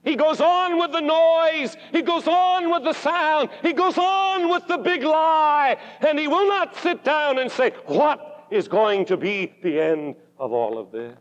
He 0.03 0.17
goes 0.17 0.41
on 0.41 0.79
with 0.79 0.93
the 0.93 1.01
noise. 1.01 1.77
He 1.93 2.01
goes 2.01 2.27
on 2.27 2.71
with 2.71 2.85
the 2.85 2.95
sound. 2.95 3.51
He 3.61 3.75
goes 3.75 3.99
on 3.99 4.49
with 4.49 4.67
the 4.67 4.79
big 4.79 5.03
lie. 5.03 5.77
And 6.01 6.19
he 6.19 6.27
will 6.27 6.49
not 6.49 6.75
sit 6.77 7.05
down 7.05 7.39
and 7.39 7.53
say, 7.53 7.73
What 7.85 8.30
is 8.51 8.69
going 8.69 9.05
to 9.07 9.17
be 9.17 9.55
the 9.63 9.81
end 9.81 10.17
of 10.39 10.53
all 10.53 10.79
of 10.79 10.91
this. 10.91 11.19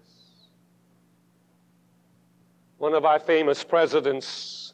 One 2.78 2.94
of 2.94 3.06
our 3.06 3.20
famous 3.20 3.64
presidents 3.64 4.74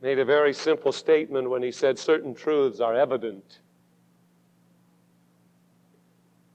made 0.00 0.18
a 0.18 0.24
very 0.24 0.54
simple 0.54 0.92
statement 0.92 1.50
when 1.50 1.62
he 1.62 1.70
said 1.70 1.98
certain 1.98 2.34
truths 2.34 2.80
are 2.80 2.94
evident. 2.94 3.60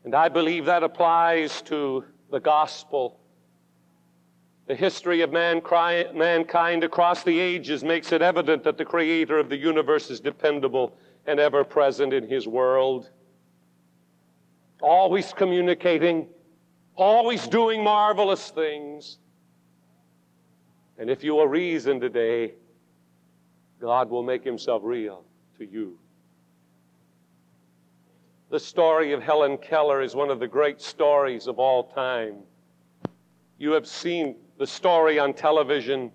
And 0.04 0.16
I 0.16 0.30
believe 0.30 0.66
that 0.66 0.84
applies 0.84 1.62
to 1.64 2.04
the 2.32 2.40
gospel. 2.40 3.20
The 4.68 4.76
history 4.76 5.22
of 5.22 5.32
mankind 5.32 6.84
across 6.84 7.24
the 7.24 7.40
ages 7.40 7.84
makes 7.84 8.12
it 8.12 8.22
evident 8.22 8.64
that 8.64 8.78
the 8.78 8.86
creator 8.86 9.38
of 9.38 9.50
the 9.50 9.58
universe 9.58 10.10
is 10.10 10.20
dependable 10.20 10.98
and 11.28 11.40
ever 11.40 11.64
present 11.64 12.14
in 12.14 12.28
his 12.28 12.48
world 12.48 13.12
always 14.84 15.34
communicating, 15.34 16.28
always 16.96 17.48
doing 17.48 17.84
marvelous 17.84 18.52
things. 18.52 19.18
And 20.98 21.10
if 21.10 21.24
you 21.24 21.36
will 21.36 21.48
reason 21.48 22.00
today, 22.00 22.54
God 23.80 24.10
will 24.10 24.24
make 24.24 24.44
himself 24.44 24.82
real 24.84 25.24
to 25.58 25.66
you. 25.66 25.98
The 28.50 28.60
story 28.60 29.14
of 29.14 29.24
Helen 29.24 29.58
Keller 29.58 30.02
is 30.02 30.16
one 30.16 30.30
of 30.30 30.40
the 30.40 30.48
great 30.48 30.80
stories 30.80 31.48
of 31.48 31.58
all 31.58 31.86
time. 31.86 32.36
You 33.58 33.72
have 33.72 33.88
seen 33.88 34.36
the 34.60 34.68
story 34.68 35.18
on 35.18 35.34
television. 35.34 36.12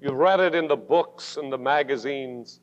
You've 0.00 0.14
read 0.14 0.38
it 0.38 0.54
in 0.54 0.68
the 0.68 0.76
books 0.76 1.38
and 1.38 1.52
the 1.52 1.58
magazines. 1.58 2.60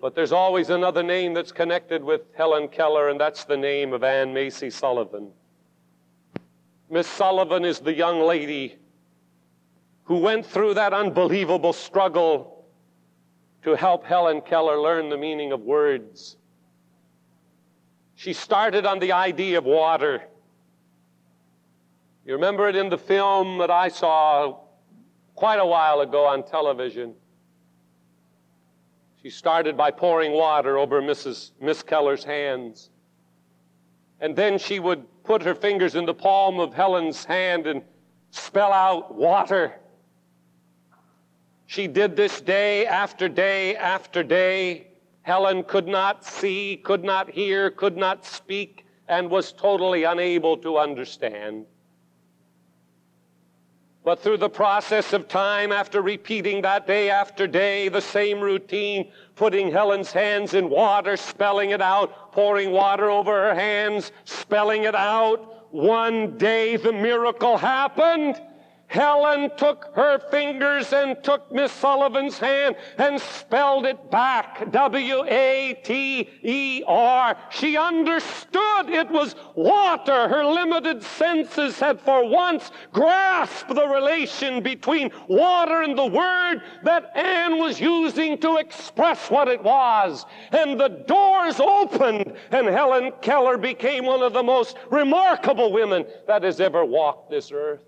But 0.00 0.14
there's 0.14 0.32
always 0.32 0.70
another 0.70 1.02
name 1.02 1.34
that's 1.34 1.50
connected 1.50 2.04
with 2.04 2.22
Helen 2.36 2.68
Keller, 2.68 3.08
and 3.08 3.20
that's 3.20 3.44
the 3.44 3.56
name 3.56 3.92
of 3.92 4.04
Anne 4.04 4.32
Macy 4.32 4.70
Sullivan. 4.70 5.32
Miss 6.88 7.08
Sullivan 7.08 7.64
is 7.64 7.80
the 7.80 7.92
young 7.92 8.20
lady 8.20 8.76
who 10.04 10.18
went 10.18 10.46
through 10.46 10.74
that 10.74 10.94
unbelievable 10.94 11.72
struggle 11.72 12.64
to 13.62 13.74
help 13.74 14.04
Helen 14.04 14.40
Keller 14.40 14.80
learn 14.80 15.08
the 15.08 15.18
meaning 15.18 15.52
of 15.52 15.60
words. 15.60 16.36
She 18.14 18.32
started 18.32 18.86
on 18.86 19.00
the 19.00 19.12
idea 19.12 19.58
of 19.58 19.64
water. 19.64 20.22
You 22.24 22.34
remember 22.34 22.68
it 22.68 22.76
in 22.76 22.88
the 22.88 22.98
film 22.98 23.58
that 23.58 23.70
I 23.70 23.88
saw 23.88 24.60
quite 25.34 25.58
a 25.58 25.66
while 25.66 26.00
ago 26.00 26.24
on 26.24 26.44
television. 26.44 27.14
She 29.22 29.30
started 29.30 29.76
by 29.76 29.90
pouring 29.90 30.32
water 30.32 30.78
over 30.78 31.02
Mrs. 31.02 31.50
Miss 31.60 31.82
Keller's 31.82 32.22
hands. 32.22 32.90
And 34.20 34.36
then 34.36 34.58
she 34.58 34.78
would 34.78 35.04
put 35.24 35.42
her 35.42 35.54
fingers 35.54 35.94
in 35.94 36.06
the 36.06 36.14
palm 36.14 36.60
of 36.60 36.72
Helen's 36.72 37.24
hand 37.24 37.66
and 37.66 37.82
spell 38.30 38.72
out 38.72 39.14
water. 39.14 39.74
She 41.66 41.86
did 41.86 42.16
this 42.16 42.40
day 42.40 42.86
after 42.86 43.28
day 43.28 43.76
after 43.76 44.22
day. 44.22 44.86
Helen 45.22 45.64
could 45.64 45.86
not 45.86 46.24
see, 46.24 46.76
could 46.76 47.04
not 47.04 47.28
hear, 47.28 47.70
could 47.70 47.96
not 47.96 48.24
speak, 48.24 48.86
and 49.08 49.28
was 49.28 49.52
totally 49.52 50.04
unable 50.04 50.56
to 50.58 50.78
understand. 50.78 51.66
But 54.08 54.20
through 54.20 54.38
the 54.38 54.48
process 54.48 55.12
of 55.12 55.28
time, 55.28 55.70
after 55.70 56.00
repeating 56.00 56.62
that 56.62 56.86
day 56.86 57.10
after 57.10 57.46
day, 57.46 57.90
the 57.90 58.00
same 58.00 58.40
routine, 58.40 59.12
putting 59.36 59.70
Helen's 59.70 60.12
hands 60.12 60.54
in 60.54 60.70
water, 60.70 61.14
spelling 61.18 61.72
it 61.72 61.82
out, 61.82 62.32
pouring 62.32 62.70
water 62.70 63.10
over 63.10 63.30
her 63.32 63.54
hands, 63.54 64.10
spelling 64.24 64.84
it 64.84 64.94
out, 64.94 65.74
one 65.74 66.38
day 66.38 66.76
the 66.76 66.90
miracle 66.90 67.58
happened. 67.58 68.40
Helen 68.88 69.50
took 69.58 69.90
her 69.94 70.18
fingers 70.30 70.94
and 70.94 71.22
took 71.22 71.52
Miss 71.52 71.70
Sullivan's 71.72 72.38
hand 72.38 72.74
and 72.96 73.20
spelled 73.20 73.84
it 73.84 74.10
back. 74.10 74.70
W 74.72 75.24
A 75.28 75.78
T 75.84 76.28
E 76.42 76.82
R. 76.86 77.36
She 77.50 77.76
understood 77.76 78.88
it 78.88 79.10
was 79.10 79.34
water. 79.54 80.28
Her 80.28 80.42
limited 80.42 81.02
senses 81.02 81.78
had 81.78 82.00
for 82.00 82.26
once 82.26 82.70
grasped 82.90 83.74
the 83.74 83.86
relation 83.86 84.62
between 84.62 85.10
water 85.28 85.82
and 85.82 85.96
the 85.96 86.06
word 86.06 86.62
that 86.84 87.14
Anne 87.14 87.58
was 87.58 87.78
using 87.78 88.38
to 88.38 88.56
express 88.56 89.30
what 89.30 89.48
it 89.48 89.62
was. 89.62 90.24
And 90.50 90.80
the 90.80 91.04
doors 91.06 91.60
opened, 91.60 92.32
and 92.50 92.66
Helen 92.66 93.12
Keller 93.20 93.58
became 93.58 94.06
one 94.06 94.22
of 94.22 94.32
the 94.32 94.42
most 94.42 94.78
remarkable 94.90 95.72
women 95.72 96.06
that 96.26 96.42
has 96.42 96.58
ever 96.58 96.86
walked 96.86 97.30
this 97.30 97.52
earth. 97.52 97.87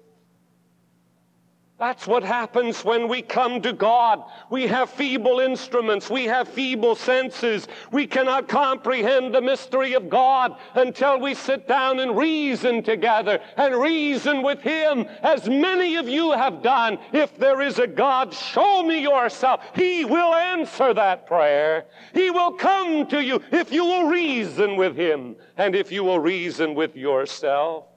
That's 1.80 2.06
what 2.06 2.22
happens 2.22 2.84
when 2.84 3.08
we 3.08 3.22
come 3.22 3.62
to 3.62 3.72
God. 3.72 4.22
We 4.50 4.66
have 4.66 4.90
feeble 4.90 5.40
instruments. 5.40 6.10
We 6.10 6.26
have 6.26 6.46
feeble 6.46 6.94
senses. 6.94 7.68
We 7.90 8.06
cannot 8.06 8.49
comprehend 8.49 9.34
the 9.34 9.40
mystery 9.40 9.94
of 9.94 10.10
God 10.10 10.56
until 10.75 11.18
we 11.18 11.32
sit 11.32 11.66
down 11.66 11.99
and 12.00 12.18
reason 12.18 12.82
together 12.82 13.40
and 13.56 13.75
reason 13.75 14.42
with 14.42 14.60
Him, 14.60 15.06
as 15.22 15.49
many 15.49 15.96
of 15.96 16.06
you 16.06 16.32
have 16.32 16.62
done. 16.62 16.99
If 17.14 17.38
there 17.38 17.62
is 17.62 17.78
a 17.78 17.87
God, 17.87 18.34
show 18.34 18.82
me 18.82 19.00
yourself. 19.00 19.64
He 19.75 20.04
will 20.04 20.34
answer 20.34 20.92
that 20.92 21.26
prayer. 21.26 21.87
He 22.12 22.30
will 22.30 22.52
come 22.52 23.06
to 23.06 23.25
you 23.25 23.40
if 23.52 23.72
you 23.72 23.87
will 23.87 24.10
reason 24.10 24.76
with 24.76 24.96
Him 24.96 25.34
and 25.56 25.75
if 25.75 25.90
you 25.90 26.04
will 26.04 26.20
reason 26.20 26.75
with 26.75 26.94
yourself. 26.94 27.89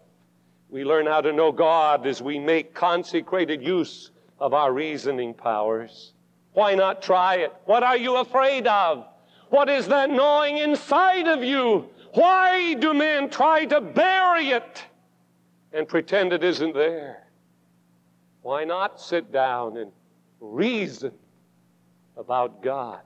We 0.73 0.83
learn 0.83 1.05
how 1.05 1.21
to 1.21 1.31
know 1.31 1.51
God 1.51 2.07
as 2.07 2.19
we 2.19 2.39
make 2.39 2.73
consecrated 2.73 3.61
use 3.61 4.09
of 4.39 4.55
our 4.55 4.73
reasoning 4.73 5.35
powers. 5.35 6.13
Why 6.53 6.73
not 6.73 7.03
try 7.03 7.35
it? 7.35 7.53
What 7.65 7.83
are 7.83 7.95
you 7.95 8.15
afraid 8.15 8.65
of? 8.65 9.05
What 9.51 9.69
is 9.69 9.87
that 9.89 10.09
gnawing 10.09 10.57
inside 10.57 11.27
of 11.27 11.43
you? 11.43 11.89
Why 12.15 12.73
do 12.73 12.91
men 12.95 13.29
try 13.29 13.65
to 13.65 13.81
bury 13.81 14.49
it 14.49 14.83
and 15.73 15.87
pretend 15.87 16.33
it 16.33 16.43
isn't 16.43 16.73
there? 16.73 17.27
Why 18.41 18.63
not 18.63 18.99
sit 18.99 19.31
down 19.31 19.77
and 19.77 19.91
reason 20.39 21.11
about 22.17 22.63
God? 22.63 23.01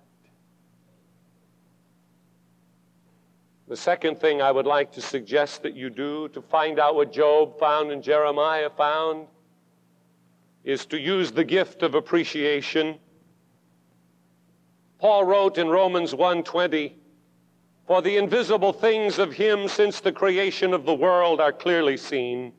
The 3.67 3.75
second 3.75 4.21
thing 4.21 4.41
I 4.41 4.49
would 4.49 4.65
like 4.65 4.93
to 4.93 5.01
suggest 5.01 5.61
that 5.63 5.75
you 5.75 5.89
do 5.89 6.29
to 6.29 6.41
find 6.41 6.79
out 6.79 6.95
what 6.95 7.11
Job 7.11 7.59
found 7.59 7.91
and 7.91 8.01
Jeremiah 8.01 8.69
found 8.69 9.27
is 10.63 10.85
to 10.85 10.97
use 10.97 11.33
the 11.33 11.43
gift 11.43 11.83
of 11.83 11.93
appreciation. 11.93 12.97
Paul 14.99 15.25
wrote 15.25 15.57
in 15.57 15.67
Romans 15.67 16.15
1:20, 16.15 16.95
"For 17.85 18.01
the 18.01 18.15
invisible 18.15 18.71
things 18.71 19.19
of 19.19 19.33
him 19.33 19.67
since 19.67 19.99
the 19.99 20.13
creation 20.13 20.73
of 20.73 20.85
the 20.85 20.95
world 20.95 21.41
are 21.41 21.53
clearly 21.53 21.97
seen, 21.97 22.53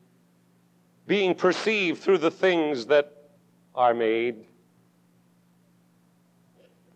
being 1.07 1.33
perceived 1.33 2.03
through 2.03 2.19
the 2.19 2.31
things 2.31 2.85
that 2.85 3.31
are 3.73 3.95
made." 3.95 4.45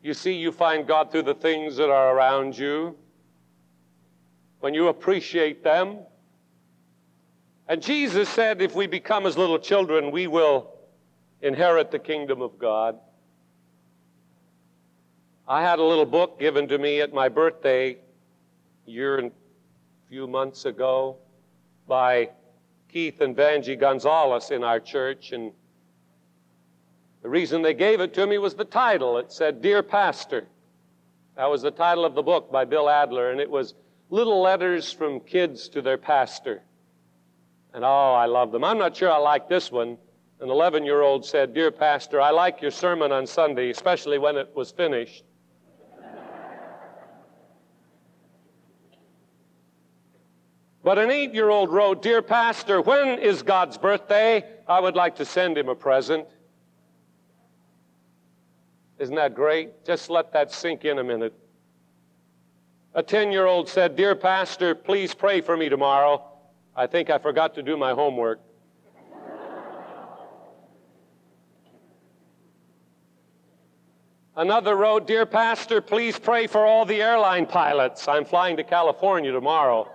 You 0.03 0.13
see, 0.13 0.33
you 0.33 0.51
find 0.51 0.85
God 0.85 1.11
through 1.11 1.23
the 1.23 1.33
things 1.33 1.77
that 1.77 1.89
are 1.89 2.15
around 2.15 2.55
you 2.55 2.95
when 4.63 4.73
you 4.73 4.87
appreciate 4.87 5.61
them. 5.61 5.97
And 7.67 7.81
Jesus 7.81 8.29
said, 8.29 8.61
if 8.61 8.73
we 8.73 8.87
become 8.87 9.25
as 9.25 9.37
little 9.37 9.59
children, 9.59 10.09
we 10.09 10.27
will 10.27 10.71
inherit 11.41 11.91
the 11.91 11.99
kingdom 11.99 12.41
of 12.41 12.57
God. 12.57 12.97
I 15.49 15.61
had 15.61 15.79
a 15.79 15.83
little 15.83 16.05
book 16.05 16.39
given 16.39 16.69
to 16.69 16.77
me 16.77 17.01
at 17.01 17.13
my 17.13 17.27
birthday 17.27 17.97
a 18.87 18.89
year 18.89 19.17
and 19.17 19.31
a 19.31 20.09
few 20.09 20.27
months 20.27 20.63
ago 20.63 21.17
by 21.85 22.29
Keith 22.87 23.19
and 23.19 23.35
Vangie 23.35 23.77
Gonzalez 23.77 24.49
in 24.49 24.63
our 24.63 24.79
church. 24.79 25.33
And 25.33 25.51
the 27.21 27.27
reason 27.27 27.61
they 27.61 27.73
gave 27.73 27.99
it 27.99 28.13
to 28.13 28.25
me 28.25 28.37
was 28.37 28.55
the 28.55 28.63
title. 28.63 29.17
It 29.17 29.29
said, 29.29 29.61
Dear 29.61 29.83
Pastor. 29.83 30.47
That 31.35 31.49
was 31.49 31.63
the 31.63 31.71
title 31.71 32.05
of 32.05 32.15
the 32.15 32.23
book 32.23 32.49
by 32.49 32.63
Bill 32.63 32.89
Adler, 32.89 33.31
and 33.31 33.41
it 33.41 33.49
was 33.49 33.73
little 34.13 34.43
letters 34.43 34.93
from 34.93 35.19
kids 35.19 35.67
to 35.67 35.81
their 35.81 35.97
pastor. 35.97 36.61
And 37.73 37.83
oh, 37.83 38.13
I 38.13 38.27
love 38.27 38.51
them. 38.51 38.63
I'm 38.63 38.77
not 38.77 38.95
sure 38.95 39.11
I 39.11 39.17
like 39.17 39.49
this 39.49 39.71
one. 39.71 39.97
An 40.39 40.51
11 40.51 40.85
year 40.85 41.01
old 41.01 41.25
said, 41.25 41.55
Dear 41.55 41.71
Pastor, 41.71 42.21
I 42.21 42.29
like 42.29 42.61
your 42.61 42.69
sermon 42.69 43.11
on 43.11 43.25
Sunday, 43.25 43.71
especially 43.71 44.19
when 44.19 44.37
it 44.37 44.51
was 44.55 44.69
finished. 44.69 45.23
But 50.83 50.99
an 50.99 51.09
eight 51.09 51.33
year 51.33 51.49
old 51.49 51.71
wrote, 51.71 52.03
Dear 52.03 52.21
Pastor, 52.21 52.81
when 52.81 53.17
is 53.17 53.41
God's 53.41 53.79
birthday? 53.79 54.43
I 54.67 54.79
would 54.79 54.95
like 54.95 55.15
to 55.15 55.25
send 55.25 55.57
him 55.57 55.69
a 55.69 55.75
present. 55.75 56.27
Isn't 58.99 59.15
that 59.15 59.33
great? 59.33 59.85
Just 59.85 60.11
let 60.11 60.33
that 60.33 60.51
sink 60.51 60.85
in 60.85 60.99
a 60.99 61.03
minute. 61.03 61.33
A 62.95 63.01
10 63.01 63.31
year 63.31 63.47
old 63.47 63.67
said, 63.67 63.95
Dear 63.95 64.15
Pastor, 64.15 64.75
please 64.75 65.15
pray 65.15 65.41
for 65.41 65.57
me 65.57 65.67
tomorrow. 65.67 66.23
I 66.75 66.85
think 66.85 67.09
I 67.09 67.17
forgot 67.17 67.55
to 67.55 67.63
do 67.63 67.75
my 67.75 67.91
homework. 67.91 68.39
Another 74.35 74.75
wrote, 74.75 75.05
Dear 75.05 75.25
Pastor, 75.27 75.79
please 75.81 76.17
pray 76.17 76.47
for 76.47 76.65
all 76.65 76.85
the 76.85 77.01
airline 77.01 77.45
pilots. 77.45 78.07
I'm 78.07 78.25
flying 78.25 78.57
to 78.57 78.63
California 78.63 79.31
tomorrow. 79.31 79.89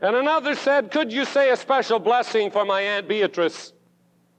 and 0.00 0.16
another 0.16 0.54
said, 0.54 0.90
Could 0.90 1.12
you 1.12 1.26
say 1.26 1.50
a 1.50 1.56
special 1.56 1.98
blessing 1.98 2.50
for 2.50 2.64
my 2.64 2.80
Aunt 2.80 3.06
Beatrice? 3.06 3.72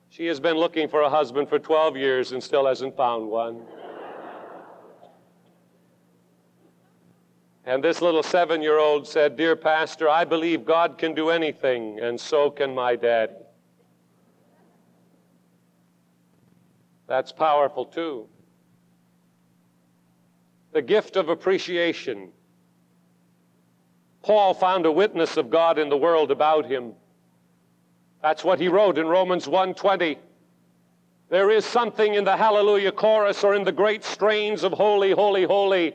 She 0.09 0.25
has 0.27 0.39
been 0.39 0.57
looking 0.57 0.87
for 0.87 1.01
a 1.01 1.09
husband 1.09 1.49
for 1.49 1.57
12 1.57 1.97
years 1.97 2.31
and 2.31 2.43
still 2.43 2.65
hasn't 2.67 2.95
found 2.95 3.27
one. 3.27 3.63
And 7.65 7.83
this 7.83 8.01
little 8.01 8.23
seven 8.23 8.61
year 8.61 8.77
old 8.77 9.07
said, 9.07 9.37
Dear 9.37 9.55
Pastor, 9.55 10.09
I 10.09 10.25
believe 10.25 10.65
God 10.65 10.97
can 10.97 11.13
do 11.13 11.29
anything, 11.29 11.99
and 11.99 12.19
so 12.19 12.49
can 12.49 12.75
my 12.75 12.95
daddy. 12.95 13.33
That's 17.07 17.31
powerful 17.31 17.85
too. 17.85 18.27
The 20.73 20.81
gift 20.81 21.15
of 21.15 21.29
appreciation. 21.29 22.31
Paul 24.23 24.53
found 24.53 24.85
a 24.85 24.91
witness 24.91 25.37
of 25.37 25.49
God 25.49 25.77
in 25.77 25.89
the 25.89 25.97
world 25.97 26.31
about 26.31 26.65
him. 26.65 26.93
That's 28.21 28.43
what 28.43 28.59
he 28.59 28.67
wrote 28.67 28.97
in 28.97 29.07
Romans 29.07 29.47
1:20. 29.47 30.17
There 31.29 31.49
is 31.49 31.65
something 31.65 32.13
in 32.13 32.25
the 32.25 32.35
hallelujah 32.35 32.91
chorus 32.91 33.43
or 33.43 33.53
in 33.55 33.63
the 33.63 33.71
great 33.71 34.03
strains 34.03 34.63
of 34.63 34.73
holy, 34.73 35.11
holy, 35.11 35.43
holy 35.43 35.93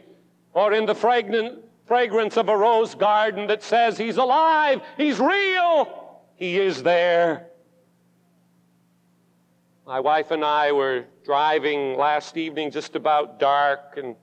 or 0.59 0.73
in 0.73 0.87
the 0.87 0.95
fragrant, 0.95 1.61
fragrance 1.87 2.37
of 2.37 2.49
a 2.49 2.57
rose 2.57 2.97
garden 2.97 3.47
that 3.47 3.63
says 3.63 3.97
he's 3.97 4.17
alive, 4.17 4.81
he's 4.97 5.21
real, 5.21 6.21
he 6.35 6.59
is 6.59 6.83
there. 6.83 7.47
My 9.87 10.01
wife 10.01 10.33
and 10.33 10.45
I 10.45 10.73
were 10.73 11.05
driving 11.25 11.97
last 11.97 12.37
evening 12.37 12.73
just 12.73 12.97
about 12.97 13.39
dark 13.39 13.99
and 13.99 14.17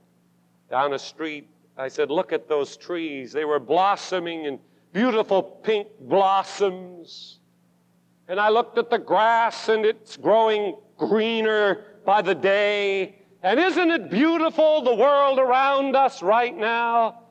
down 0.69 0.91
a 0.91 0.99
street. 0.99 1.47
I 1.77 1.87
said, 1.87 2.11
Look 2.11 2.33
at 2.33 2.49
those 2.49 2.75
trees. 2.75 3.31
They 3.31 3.45
were 3.45 3.59
blossoming 3.59 4.43
in 4.43 4.59
beautiful 4.91 5.41
pink 5.41 5.87
blossoms. 6.01 7.39
And 8.27 8.41
I 8.41 8.49
looked 8.49 8.77
at 8.77 8.89
the 8.89 8.99
grass 8.99 9.69
and 9.69 9.85
it's 9.85 10.17
growing 10.17 10.75
greener 10.97 11.85
by 12.05 12.21
the 12.21 12.35
day. 12.35 13.24
And 13.45 13.59
isn't 13.59 13.91
it 13.91 14.09
beautiful, 14.09 14.81
the 14.81 14.95
world 14.95 15.37
around 15.37 15.95
us 15.95 16.23
right 16.23 16.57
now? 16.57 17.21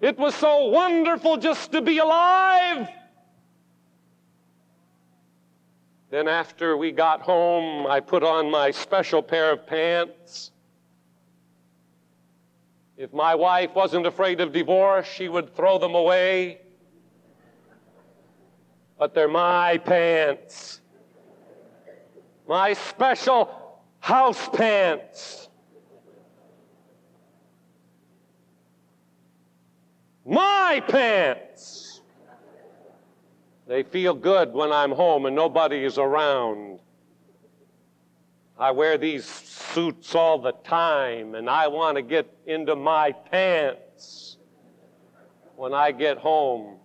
It 0.00 0.16
was 0.16 0.32
so 0.36 0.66
wonderful 0.66 1.36
just 1.36 1.72
to 1.72 1.82
be 1.82 1.98
alive. 1.98 2.88
Then, 6.10 6.28
after 6.28 6.76
we 6.76 6.92
got 6.92 7.22
home, 7.22 7.88
I 7.88 7.98
put 7.98 8.22
on 8.22 8.52
my 8.52 8.70
special 8.70 9.20
pair 9.20 9.50
of 9.50 9.66
pants. 9.66 10.52
If 12.96 13.12
my 13.12 13.34
wife 13.34 13.74
wasn't 13.74 14.06
afraid 14.06 14.40
of 14.40 14.52
divorce, 14.52 15.08
she 15.08 15.28
would 15.28 15.56
throw 15.56 15.78
them 15.78 15.96
away. 15.96 16.60
but 18.96 19.12
they're 19.12 19.26
my 19.26 19.78
pants. 19.78 20.80
My 22.46 22.74
special 22.74 23.82
house 23.98 24.48
pants. 24.50 25.48
My 30.24 30.82
pants. 30.88 32.00
They 33.66 33.82
feel 33.82 34.14
good 34.14 34.52
when 34.52 34.72
I'm 34.72 34.92
home 34.92 35.26
and 35.26 35.34
nobody 35.34 35.84
is 35.84 35.98
around. 35.98 36.80
I 38.58 38.70
wear 38.70 38.98
these 38.98 39.24
suits 39.24 40.14
all 40.14 40.38
the 40.38 40.52
time 40.64 41.34
and 41.34 41.50
I 41.50 41.68
want 41.68 41.96
to 41.96 42.02
get 42.02 42.32
into 42.46 42.76
my 42.76 43.12
pants 43.12 44.36
when 45.56 45.74
I 45.74 45.92
get 45.92 46.18
home. 46.18 46.78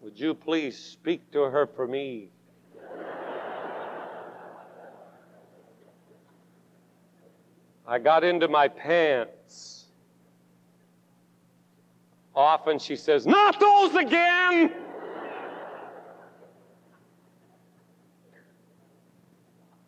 Would 0.00 0.18
you 0.18 0.34
please 0.34 0.78
speak 0.78 1.30
to 1.32 1.42
her 1.42 1.66
for 1.66 1.86
me? 1.86 2.30
I 7.86 7.98
got 7.98 8.22
into 8.22 8.48
my 8.48 8.68
pants. 8.68 9.77
Often 12.38 12.78
she 12.78 12.94
says, 12.94 13.26
Not 13.26 13.58
those 13.58 13.96
again! 13.96 14.72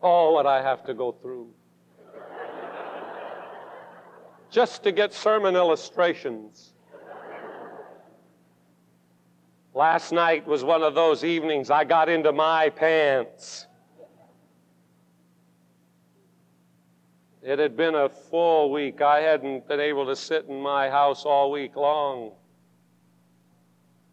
Oh, 0.02 0.32
what 0.32 0.46
I 0.46 0.60
have 0.60 0.84
to 0.86 0.94
go 0.94 1.12
through. 1.12 1.50
Just 4.50 4.82
to 4.82 4.90
get 4.90 5.14
sermon 5.14 5.54
illustrations. 5.54 6.72
Last 9.72 10.10
night 10.10 10.44
was 10.44 10.64
one 10.64 10.82
of 10.82 10.96
those 10.96 11.22
evenings 11.22 11.70
I 11.70 11.84
got 11.84 12.08
into 12.08 12.32
my 12.32 12.70
pants. 12.70 13.68
It 17.44 17.60
had 17.60 17.76
been 17.76 17.94
a 17.94 18.08
full 18.08 18.72
week. 18.72 19.00
I 19.00 19.20
hadn't 19.20 19.68
been 19.68 19.78
able 19.78 20.06
to 20.06 20.16
sit 20.16 20.46
in 20.48 20.60
my 20.60 20.90
house 20.90 21.24
all 21.24 21.52
week 21.52 21.76
long. 21.76 22.32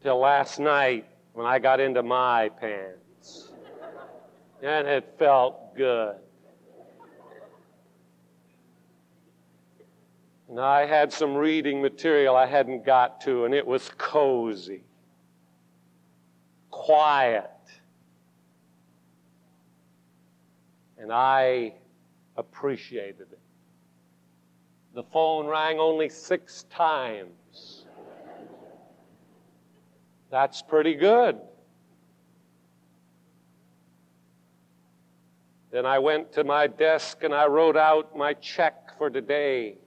Till 0.01 0.19
last 0.19 0.59
night 0.59 1.05
when 1.33 1.45
I 1.45 1.59
got 1.59 1.79
into 1.79 2.03
my 2.03 2.49
pants. 2.49 3.51
And 4.61 4.87
it 4.87 5.15
felt 5.17 5.75
good. 5.75 6.15
And 10.49 10.59
I 10.59 10.85
had 10.85 11.11
some 11.11 11.35
reading 11.35 11.81
material 11.81 12.35
I 12.35 12.45
hadn't 12.45 12.85
got 12.85 13.21
to, 13.21 13.45
and 13.45 13.53
it 13.53 13.67
was 13.67 13.91
cozy, 13.97 14.83
quiet. 16.71 17.51
And 20.97 21.11
I 21.11 21.73
appreciated 22.37 23.27
it. 23.31 23.39
The 24.93 25.03
phone 25.03 25.47
rang 25.47 25.79
only 25.79 26.09
six 26.09 26.63
times. 26.69 27.29
That's 30.29 30.61
pretty 30.61 30.95
good. 30.95 31.37
Then 35.71 35.85
I 35.85 35.99
went 35.99 36.33
to 36.33 36.43
my 36.43 36.67
desk 36.67 37.23
and 37.23 37.33
I 37.33 37.47
wrote 37.47 37.77
out 37.77 38.15
my 38.15 38.33
check 38.33 38.97
for 38.97 39.09
today, 39.09 39.77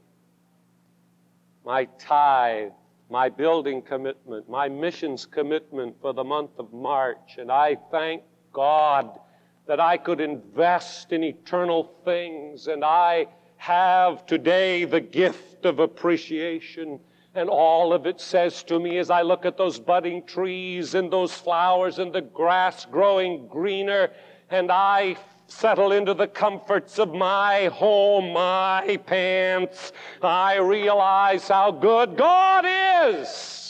my 1.65 1.87
tithe, 1.99 2.73
my 3.11 3.29
building 3.29 3.83
commitment, 3.83 4.49
my 4.49 4.69
missions 4.69 5.27
commitment 5.27 5.97
for 6.01 6.15
the 6.15 6.23
month 6.23 6.53
of 6.59 6.73
March. 6.73 7.37
And 7.39 7.51
I 7.51 7.77
thank 7.91 8.23
God 8.53 9.19
that 9.67 9.81
I 9.81 9.97
could 9.97 10.21
invest 10.21 11.13
in 11.13 11.25
eternal 11.25 11.93
things. 12.05 12.67
And 12.67 12.85
I 12.85 13.27
have 13.57 14.27
today 14.27 14.85
the 14.85 15.01
gift 15.01 15.65
of 15.65 15.81
appreciation. 15.81 17.01
And 17.35 17.49
all 17.49 17.93
of 17.93 18.07
it 18.07 18.21
says 18.21 18.63
to 18.65 18.81
me 18.81 18.99
as 18.99 19.11
I 19.11 19.23
look 19.23 19.47
at 19.47 19.57
those 19.57 19.79
budding 19.79 20.25
trees 20.27 20.95
and 20.95 21.13
those 21.13 21.33
flowers 21.33 21.99
and 21.99 22.13
the 22.13 22.23
grass 22.23 22.87
growing 22.87 23.47
greener, 23.47 24.11
and 24.51 24.71
I 24.73 25.17
settle 25.47 25.93
into 25.93 26.15
the 26.15 26.27
comforts 26.27 26.99
of 26.99 27.15
my 27.15 27.67
home, 27.67 28.33
my 28.33 28.99
pants, 29.07 29.93
I 30.23 30.57
realize 30.57 31.49
how 31.49 31.71
good 31.71 32.17
God 32.17 32.65
is 32.67 33.61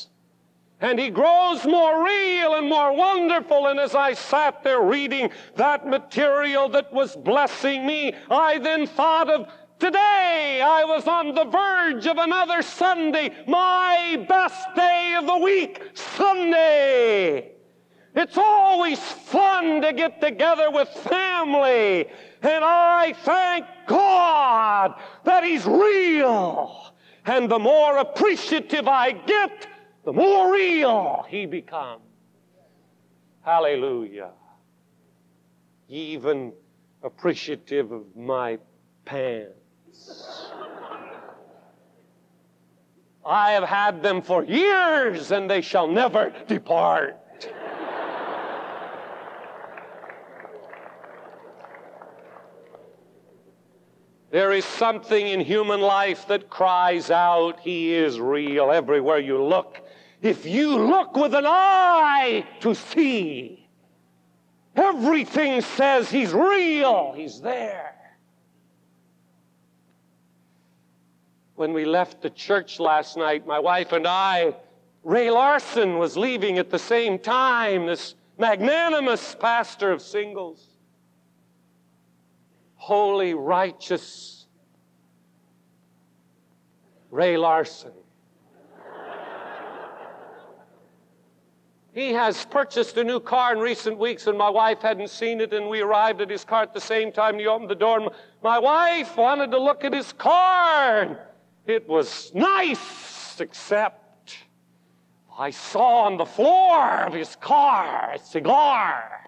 and 0.80 0.98
he 0.98 1.10
grows 1.10 1.64
more 1.64 2.04
real 2.04 2.54
and 2.54 2.68
more 2.68 2.94
wonderful. 2.94 3.66
And 3.66 3.78
as 3.78 3.94
I 3.94 4.14
sat 4.14 4.62
there 4.62 4.80
reading 4.80 5.30
that 5.56 5.86
material 5.86 6.68
that 6.70 6.92
was 6.92 7.14
blessing 7.16 7.86
me, 7.86 8.14
I 8.30 8.58
then 8.58 8.86
thought 8.86 9.28
of 9.28 9.48
Today 9.80 10.60
I 10.62 10.84
was 10.84 11.08
on 11.08 11.34
the 11.34 11.46
verge 11.46 12.06
of 12.06 12.18
another 12.18 12.60
Sunday, 12.60 13.34
my 13.48 14.22
best 14.28 14.74
day 14.76 15.14
of 15.18 15.26
the 15.26 15.38
week, 15.38 15.80
Sunday. 15.94 17.52
It's 18.14 18.36
always 18.36 18.98
fun 18.98 19.80
to 19.80 19.94
get 19.94 20.20
together 20.20 20.70
with 20.70 20.86
family, 20.88 22.10
and 22.42 22.62
I 22.62 23.14
thank 23.24 23.64
God 23.86 25.00
that 25.24 25.44
He's 25.44 25.64
real. 25.64 26.92
And 27.24 27.50
the 27.50 27.58
more 27.58 27.96
appreciative 27.96 28.86
I 28.86 29.12
get, 29.12 29.66
the 30.04 30.12
more 30.12 30.52
real 30.52 31.24
he 31.28 31.46
becomes. 31.46 32.02
Hallelujah. 33.42 34.32
Even 35.88 36.52
appreciative 37.02 37.92
of 37.92 38.04
my 38.14 38.58
pants. 39.06 39.59
I 43.24 43.52
have 43.52 43.64
had 43.64 44.02
them 44.02 44.22
for 44.22 44.44
years 44.44 45.30
and 45.30 45.48
they 45.48 45.60
shall 45.60 45.86
never 45.86 46.32
depart. 46.48 47.16
There 54.30 54.52
is 54.52 54.64
something 54.64 55.26
in 55.26 55.40
human 55.40 55.80
life 55.80 56.28
that 56.28 56.48
cries 56.48 57.10
out, 57.10 57.58
He 57.60 57.92
is 57.92 58.20
real 58.20 58.70
everywhere 58.70 59.18
you 59.18 59.42
look. 59.42 59.80
If 60.22 60.46
you 60.46 60.76
look 60.76 61.16
with 61.16 61.34
an 61.34 61.46
eye 61.46 62.46
to 62.60 62.74
see, 62.74 63.68
everything 64.76 65.62
says 65.62 66.10
He's 66.10 66.32
real, 66.32 67.12
He's 67.16 67.40
there. 67.40 67.99
When 71.60 71.74
we 71.74 71.84
left 71.84 72.22
the 72.22 72.30
church 72.30 72.80
last 72.80 73.18
night, 73.18 73.46
my 73.46 73.58
wife 73.58 73.92
and 73.92 74.06
I, 74.06 74.54
Ray 75.04 75.30
Larson 75.30 75.98
was 75.98 76.16
leaving 76.16 76.56
at 76.56 76.70
the 76.70 76.78
same 76.78 77.18
time, 77.18 77.84
this 77.84 78.14
magnanimous 78.38 79.34
pastor 79.38 79.92
of 79.92 80.00
singles 80.00 80.66
holy, 82.76 83.34
righteous 83.34 84.46
Ray 87.10 87.36
Larson. 87.36 87.92
He 91.92 92.14
has 92.14 92.46
purchased 92.46 92.96
a 92.96 93.04
new 93.04 93.20
car 93.20 93.52
in 93.52 93.58
recent 93.58 93.98
weeks, 93.98 94.28
and 94.28 94.38
my 94.38 94.48
wife 94.48 94.80
hadn't 94.80 95.10
seen 95.10 95.42
it, 95.42 95.52
and 95.52 95.68
we 95.68 95.82
arrived 95.82 96.22
at 96.22 96.30
his 96.30 96.42
car 96.42 96.62
at 96.62 96.72
the 96.72 96.80
same 96.80 97.12
time. 97.12 97.38
He 97.38 97.46
opened 97.46 97.68
the 97.68 97.74
door, 97.74 98.00
and 98.00 98.08
my 98.42 98.58
wife 98.58 99.14
wanted 99.18 99.50
to 99.50 99.58
look 99.58 99.84
at 99.84 99.92
his 99.92 100.14
car. 100.14 101.26
It 101.66 101.88
was 101.88 102.32
nice, 102.34 103.40
except 103.40 104.36
I 105.38 105.50
saw 105.50 106.02
on 106.02 106.16
the 106.16 106.26
floor 106.26 107.04
of 107.06 107.12
his 107.12 107.36
car 107.36 108.12
a 108.14 108.18
cigar 108.18 109.20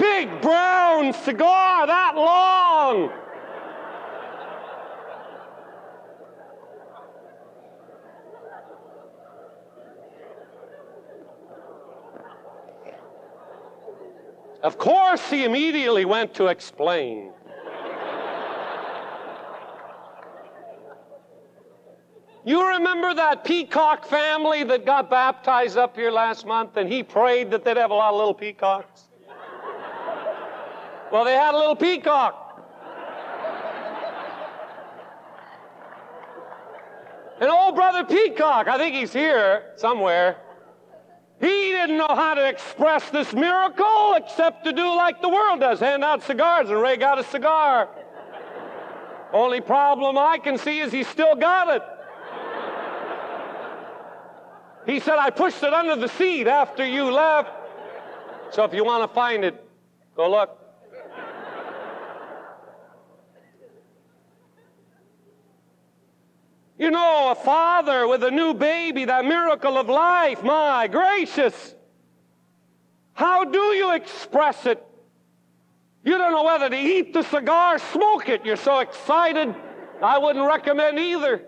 big 0.00 0.40
brown 0.40 1.12
cigar 1.12 1.86
that 1.86 2.14
long. 2.16 3.10
Of 14.62 14.76
course, 14.76 15.30
he 15.30 15.44
immediately 15.44 16.04
went 16.04 16.34
to 16.34 16.46
explain. 16.46 17.32
You 22.44 22.60
remember 22.80 23.12
that 23.14 23.44
peacock 23.44 24.06
family 24.06 24.64
that 24.64 24.86
got 24.86 25.10
baptized 25.10 25.76
up 25.76 25.94
here 25.94 26.10
last 26.10 26.46
month 26.46 26.78
and 26.78 26.90
he 26.90 27.02
prayed 27.02 27.50
that 27.50 27.62
they'd 27.62 27.76
have 27.76 27.90
a 27.90 27.94
lot 27.94 28.12
of 28.12 28.16
little 28.16 28.34
peacocks? 28.34 29.02
Well, 31.12 31.24
they 31.24 31.34
had 31.34 31.54
a 31.54 31.58
little 31.58 31.76
peacock. 31.76 32.46
And 37.40 37.48
Oh, 37.50 37.72
Brother 37.72 38.04
Peacock, 38.04 38.68
I 38.68 38.76
think 38.76 38.94
he's 38.94 39.12
here 39.12 39.72
somewhere. 39.76 40.36
He 41.40 41.46
didn't 41.46 41.96
know 41.96 42.06
how 42.08 42.34
to 42.34 42.46
express 42.46 43.08
this 43.10 43.32
miracle 43.32 44.14
except 44.14 44.64
to 44.64 44.72
do 44.72 44.86
like 44.94 45.22
the 45.22 45.28
world 45.28 45.60
does 45.60 45.80
hand 45.80 46.04
out 46.04 46.22
cigars, 46.22 46.68
and 46.68 46.80
Ray 46.80 46.98
got 46.98 47.18
a 47.18 47.24
cigar. 47.24 47.88
Only 49.32 49.62
problem 49.62 50.18
I 50.18 50.38
can 50.38 50.58
see 50.58 50.80
is 50.80 50.92
he 50.92 51.02
still 51.02 51.34
got 51.34 51.74
it. 51.74 51.82
He 54.90 54.98
said, 54.98 55.18
I 55.18 55.30
pushed 55.30 55.62
it 55.62 55.72
under 55.72 55.94
the 55.94 56.08
seat 56.08 56.48
after 56.48 56.84
you 56.84 57.12
left. 57.12 57.50
So 58.50 58.64
if 58.64 58.74
you 58.74 58.84
want 58.84 59.08
to 59.08 59.14
find 59.14 59.44
it, 59.44 59.64
go 60.16 60.28
look. 60.28 60.56
You 66.76 66.90
know, 66.90 67.30
a 67.30 67.34
father 67.36 68.08
with 68.08 68.24
a 68.24 68.32
new 68.32 68.52
baby, 68.52 69.04
that 69.04 69.24
miracle 69.24 69.78
of 69.78 69.88
life, 69.88 70.42
my 70.42 70.88
gracious. 70.88 71.76
How 73.12 73.44
do 73.44 73.58
you 73.58 73.92
express 73.92 74.66
it? 74.66 74.84
You 76.02 76.18
don't 76.18 76.32
know 76.32 76.42
whether 76.42 76.68
to 76.68 76.76
eat 76.76 77.12
the 77.12 77.22
cigar, 77.22 77.78
smoke 77.78 78.28
it. 78.28 78.44
You're 78.44 78.56
so 78.56 78.80
excited. 78.80 79.54
I 80.02 80.18
wouldn't 80.18 80.44
recommend 80.44 80.98
either. 80.98 81.44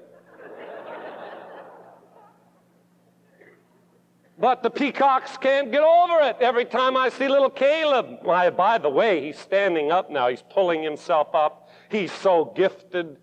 But 4.38 4.62
the 4.62 4.71
peacocks 4.71 5.37
can't 5.37 5.71
get 5.71 5.83
over 5.83 6.21
it. 6.21 6.37
Every 6.40 6.64
time 6.64 6.97
I 6.97 7.11
see 7.11 7.29
little 7.29 7.51
Caleb, 7.51 8.21
why, 8.23 8.51
by 8.51 8.79
the 8.79 8.88
way, 8.88 9.21
he's 9.25 9.38
standing 9.38 9.92
up 9.92 10.11
now. 10.11 10.29
He's 10.29 10.42
pulling 10.42 10.83
himself 10.83 11.35
up. 11.35 11.68
He's 11.90 12.11
so 12.12 12.47
gifted. 12.57 13.18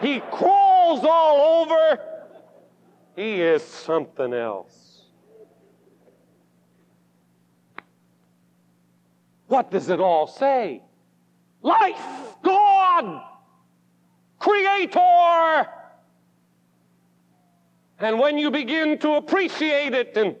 He 0.00 0.20
crawls 0.30 1.04
all 1.04 1.62
over. 1.62 2.00
He 3.16 3.40
is 3.40 3.62
something 3.62 4.32
else. 4.32 5.04
What 9.46 9.70
does 9.70 9.88
it 9.88 10.00
all 10.00 10.26
say? 10.26 10.82
Life, 11.62 12.00
God, 12.42 13.22
Creator. 14.38 15.68
And 18.00 18.18
when 18.18 18.38
you 18.38 18.50
begin 18.50 18.98
to 18.98 19.12
appreciate 19.12 19.94
it 19.94 20.16
and 20.16 20.36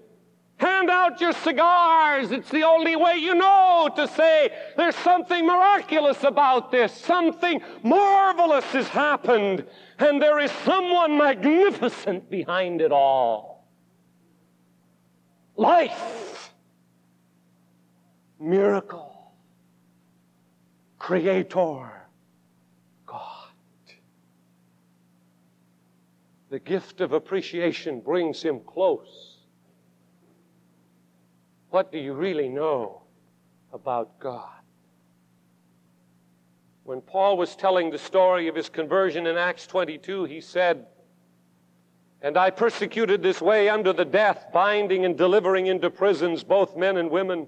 Hand 0.60 0.90
out 0.90 1.22
your 1.22 1.32
cigars. 1.32 2.32
It's 2.32 2.50
the 2.50 2.64
only 2.64 2.94
way 2.94 3.16
you 3.16 3.34
know 3.34 3.88
to 3.96 4.06
say 4.06 4.50
there's 4.76 4.94
something 4.96 5.46
miraculous 5.46 6.22
about 6.22 6.70
this. 6.70 6.92
Something 6.92 7.62
marvelous 7.82 8.66
has 8.66 8.86
happened. 8.88 9.64
And 9.98 10.20
there 10.20 10.38
is 10.38 10.50
someone 10.66 11.16
magnificent 11.16 12.28
behind 12.28 12.82
it 12.82 12.92
all. 12.92 13.66
Life. 15.56 16.52
Miracle. 18.38 19.32
Creator. 20.98 21.99
The 26.50 26.58
gift 26.58 27.00
of 27.00 27.12
appreciation 27.12 28.00
brings 28.00 28.42
him 28.42 28.60
close 28.60 29.30
what 31.70 31.92
do 31.92 31.98
you 31.98 32.14
really 32.14 32.48
know 32.48 33.02
about 33.72 34.18
God? 34.18 34.48
When 36.82 37.00
Paul 37.00 37.36
was 37.36 37.54
telling 37.54 37.90
the 37.90 37.98
story 37.98 38.48
of 38.48 38.56
his 38.56 38.68
conversion 38.68 39.26
in 39.28 39.36
Acts 39.36 39.68
22, 39.68 40.24
he 40.24 40.40
said, 40.40 40.86
And 42.20 42.36
I 42.36 42.50
persecuted 42.50 43.22
this 43.22 43.40
way 43.40 43.68
under 43.68 43.92
the 43.92 44.04
death, 44.04 44.46
binding 44.52 45.04
and 45.04 45.16
delivering 45.16 45.66
into 45.66 45.90
prisons 45.90 46.42
both 46.42 46.76
men 46.76 46.96
and 46.96 47.08
women. 47.10 47.46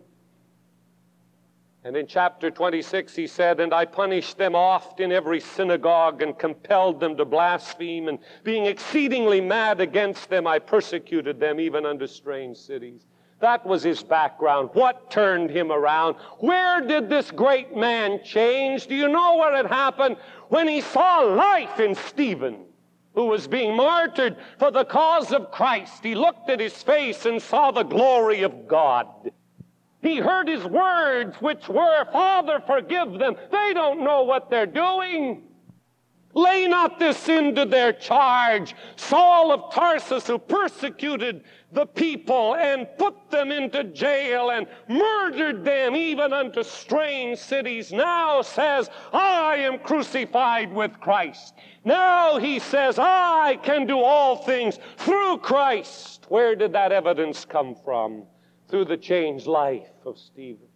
And 1.85 1.97
in 1.97 2.07
chapter 2.07 2.49
26, 2.49 3.17
he 3.17 3.27
said, 3.27 3.59
And 3.59 3.75
I 3.75 3.85
punished 3.85 4.39
them 4.39 4.55
oft 4.55 5.01
in 5.01 5.11
every 5.11 5.41
synagogue 5.41 6.23
and 6.23 6.39
compelled 6.39 7.01
them 7.01 7.17
to 7.17 7.25
blaspheme, 7.25 8.07
and 8.09 8.21
being 8.45 8.67
exceedingly 8.67 9.41
mad 9.41 9.81
against 9.81 10.31
them, 10.31 10.47
I 10.47 10.61
persecuted 10.61 11.41
them 11.41 11.59
even 11.59 11.85
unto 11.85 12.07
strange 12.07 12.57
cities. 12.57 13.07
That 13.41 13.67
was 13.67 13.83
his 13.83 14.05
background. 14.05 14.71
What 14.75 15.11
turned 15.11 15.51
him 15.51 15.73
around? 15.73 16.15
Where 16.39 16.81
did 16.81 17.09
this 17.09 17.33
great 17.33 17.77
man 17.77 18.23
change? 18.23 18.87
Do 18.87 18.95
you 18.95 19.09
know 19.09 19.37
where 19.37 19.57
it 19.57 19.67
happened? 19.67 20.19
When 20.51 20.69
he 20.69 20.81
saw 20.81 21.19
life 21.19 21.81
in 21.81 21.97
Stephen, 21.97 22.67
who 23.15 23.27
was 23.27 23.49
being 23.49 23.77
martyred 23.77 24.37
for 24.59 24.71
the 24.71 24.85
cause 24.85 25.33
of 25.33 25.51
Christ. 25.51 26.03
He 26.03 26.15
looked 26.15 26.49
at 26.49 26.61
his 26.61 26.83
face 26.83 27.27
and 27.27 27.43
saw 27.43 27.71
the 27.71 27.83
glory 27.83 28.43
of 28.43 28.69
God. 28.69 29.33
He 30.03 30.19
heard 30.19 30.49
his 30.49 30.65
words, 30.65 31.37
which 31.37 31.69
were, 31.69 32.05
Father, 32.13 32.61
forgive 32.67 33.19
them. 33.19 33.37
They 33.51 33.73
don't 33.73 34.03
know 34.03 34.25
what 34.25 34.51
they're 34.51 34.67
doing. 34.67 35.45
Lay 36.35 36.67
not 36.67 36.99
this 36.99 37.19
sin 37.19 37.55
to 37.55 37.67
their 37.67 37.93
charge. 37.93 38.75
Saul 38.97 39.53
of 39.53 39.73
Tarsus, 39.73 40.27
who 40.27 40.39
persecuted 40.39 41.45
the 41.73 41.87
people 41.87 42.57
and 42.57 42.89
put 42.99 43.31
them 43.31 43.53
into 43.53 43.85
jail 43.85 44.51
and 44.51 44.67
murdered 44.89 45.63
them 45.65 45.95
even 45.95 46.33
unto 46.33 46.63
strange 46.63 47.39
cities, 47.39 47.93
now 47.93 48.41
says, 48.43 48.89
I 49.13 49.57
am 49.57 49.79
crucified 49.79 50.73
with 50.73 50.99
Christ. 51.01 51.55
Now 51.85 52.39
he 52.39 52.59
says, 52.59 52.99
I 52.99 53.59
can 53.63 53.87
do 53.87 53.99
all 53.99 54.37
things 54.37 54.79
through 54.97 55.39
Christ. 55.39 56.27
Where 56.29 56.57
did 56.57 56.73
that 56.73 56.93
evidence 56.93 57.45
come 57.45 57.75
from? 57.85 58.25
Through 58.73 58.87
the 58.87 58.97
changed 58.97 59.47
life 59.47 59.91
of 60.07 60.17
Stephen. 60.17 60.67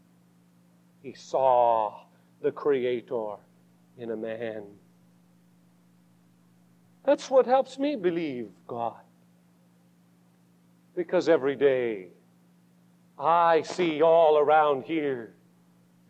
He 1.02 1.14
saw 1.14 2.02
the 2.42 2.52
Creator 2.52 3.36
in 3.96 4.10
a 4.10 4.16
man. 4.16 4.64
That's 7.06 7.30
what 7.30 7.46
helps 7.46 7.78
me 7.78 7.96
believe 7.96 8.50
God. 8.66 9.00
Because 10.94 11.30
every 11.30 11.56
day 11.56 12.08
I 13.18 13.62
see 13.62 14.02
all 14.02 14.36
around 14.36 14.82
here 14.84 15.32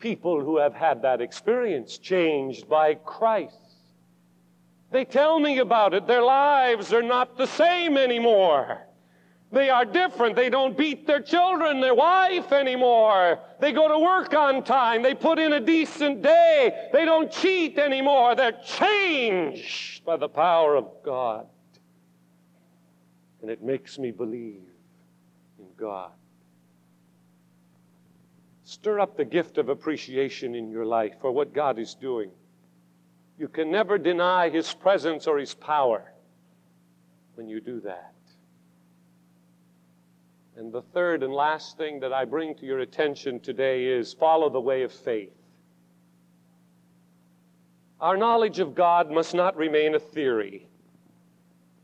people 0.01 0.41
who 0.41 0.59
have 0.59 0.75
had 0.75 1.03
that 1.03 1.21
experience 1.21 1.99
changed 1.99 2.69
by 2.69 2.95
Christ. 2.97 3.77
They 4.91 5.05
tell 5.05 5.39
me 5.39 5.61
about 5.61 5.95
it. 5.95 6.09
Their 6.09 6.25
lives 6.25 6.93
are 6.93 7.01
not 7.01 7.37
the 7.37 7.47
same 7.47 7.97
anymore. 7.97 8.86
They 9.53 9.71
are 9.71 9.85
different. 9.85 10.35
They 10.35 10.51
don't 10.51 10.77
beat 10.77 11.07
their 11.07 11.21
children, 11.21 11.81
their 11.81 11.95
wife 11.95 12.53
anymore. 12.53 13.39
They 13.61 13.73
go 13.73 13.89
to 13.89 13.99
work 13.99 14.35
on 14.35 14.65
time. 14.65 15.03
They 15.03 15.15
put 15.15 15.39
in 15.39 15.53
a 15.53 15.61
decent 15.61 16.23
day. 16.23 16.89
They 16.93 17.05
don't 17.05 17.31
cheat 17.31 17.79
anymore. 17.79 18.35
They're 18.35 18.61
changed 18.65 20.05
by 20.05 20.17
the 20.17 20.29
power 20.29 20.75
of 20.75 20.89
God. 21.05 21.47
And 23.41 23.51
it 23.51 23.63
makes 23.63 23.99
me 23.99 24.11
believe 24.11 24.63
in 25.59 25.67
God. 25.77 26.11
Stir 28.65 28.99
up 28.99 29.17
the 29.17 29.25
gift 29.25 29.59
of 29.59 29.69
appreciation 29.69 30.57
in 30.57 30.69
your 30.71 30.85
life 30.85 31.15
for 31.21 31.31
what 31.31 31.55
God 31.55 31.79
is 31.79 31.95
doing. 31.95 32.33
You 33.39 33.47
can 33.47 33.71
never 33.71 33.97
deny 33.97 34.49
His 34.49 34.75
presence 34.75 35.29
or 35.29 35.39
His 35.39 35.55
power 35.55 36.13
when 37.37 37.49
you 37.49 37.61
do 37.61 37.81
that. 37.83 38.16
And 40.57 40.73
the 40.73 40.81
third 40.81 41.23
and 41.23 41.35
last 41.35 41.77
thing 41.77 42.01
that 42.01 42.15
I 42.15 42.25
bring 42.25 42.55
to 42.57 42.67
your 42.67 42.79
attention 42.79 43.41
today 43.41 43.85
is 43.85 44.15
follow 44.15 44.49
the 44.49 44.61
way 44.61 44.85
of 44.85 44.93
faith. 44.93 45.35
Our 48.01 48.17
knowledge 48.17 48.59
of 48.59 48.75
God 48.75 49.11
must 49.11 49.35
not 49.35 49.57
remain 49.57 49.95
a 49.95 49.99
theory. 49.99 50.67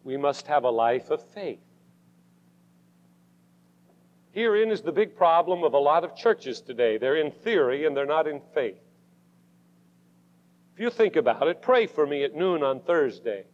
We 0.04 0.16
must 0.16 0.46
have 0.46 0.64
a 0.64 0.70
life 0.70 1.10
of 1.10 1.22
faith. 1.22 1.60
Herein 4.32 4.70
is 4.70 4.80
the 4.80 4.92
big 4.92 5.16
problem 5.16 5.64
of 5.64 5.74
a 5.74 5.78
lot 5.78 6.02
of 6.02 6.16
churches 6.16 6.62
today. 6.62 6.96
They're 6.96 7.16
in 7.16 7.30
theory 7.30 7.84
and 7.84 7.94
they're 7.94 8.06
not 8.06 8.26
in 8.26 8.40
faith. 8.54 8.80
If 10.74 10.80
you 10.80 10.88
think 10.88 11.16
about 11.16 11.46
it, 11.46 11.60
pray 11.60 11.86
for 11.86 12.06
me 12.06 12.24
at 12.24 12.34
noon 12.34 12.62
on 12.62 12.80
Thursday. 12.80 13.44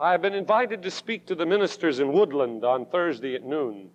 I 0.00 0.10
have 0.10 0.22
been 0.22 0.34
invited 0.34 0.82
to 0.82 0.90
speak 0.90 1.26
to 1.26 1.36
the 1.36 1.46
ministers 1.46 2.00
in 2.00 2.12
Woodland 2.12 2.64
on 2.64 2.84
Thursday 2.86 3.36
at 3.36 3.44
noon. 3.44 3.90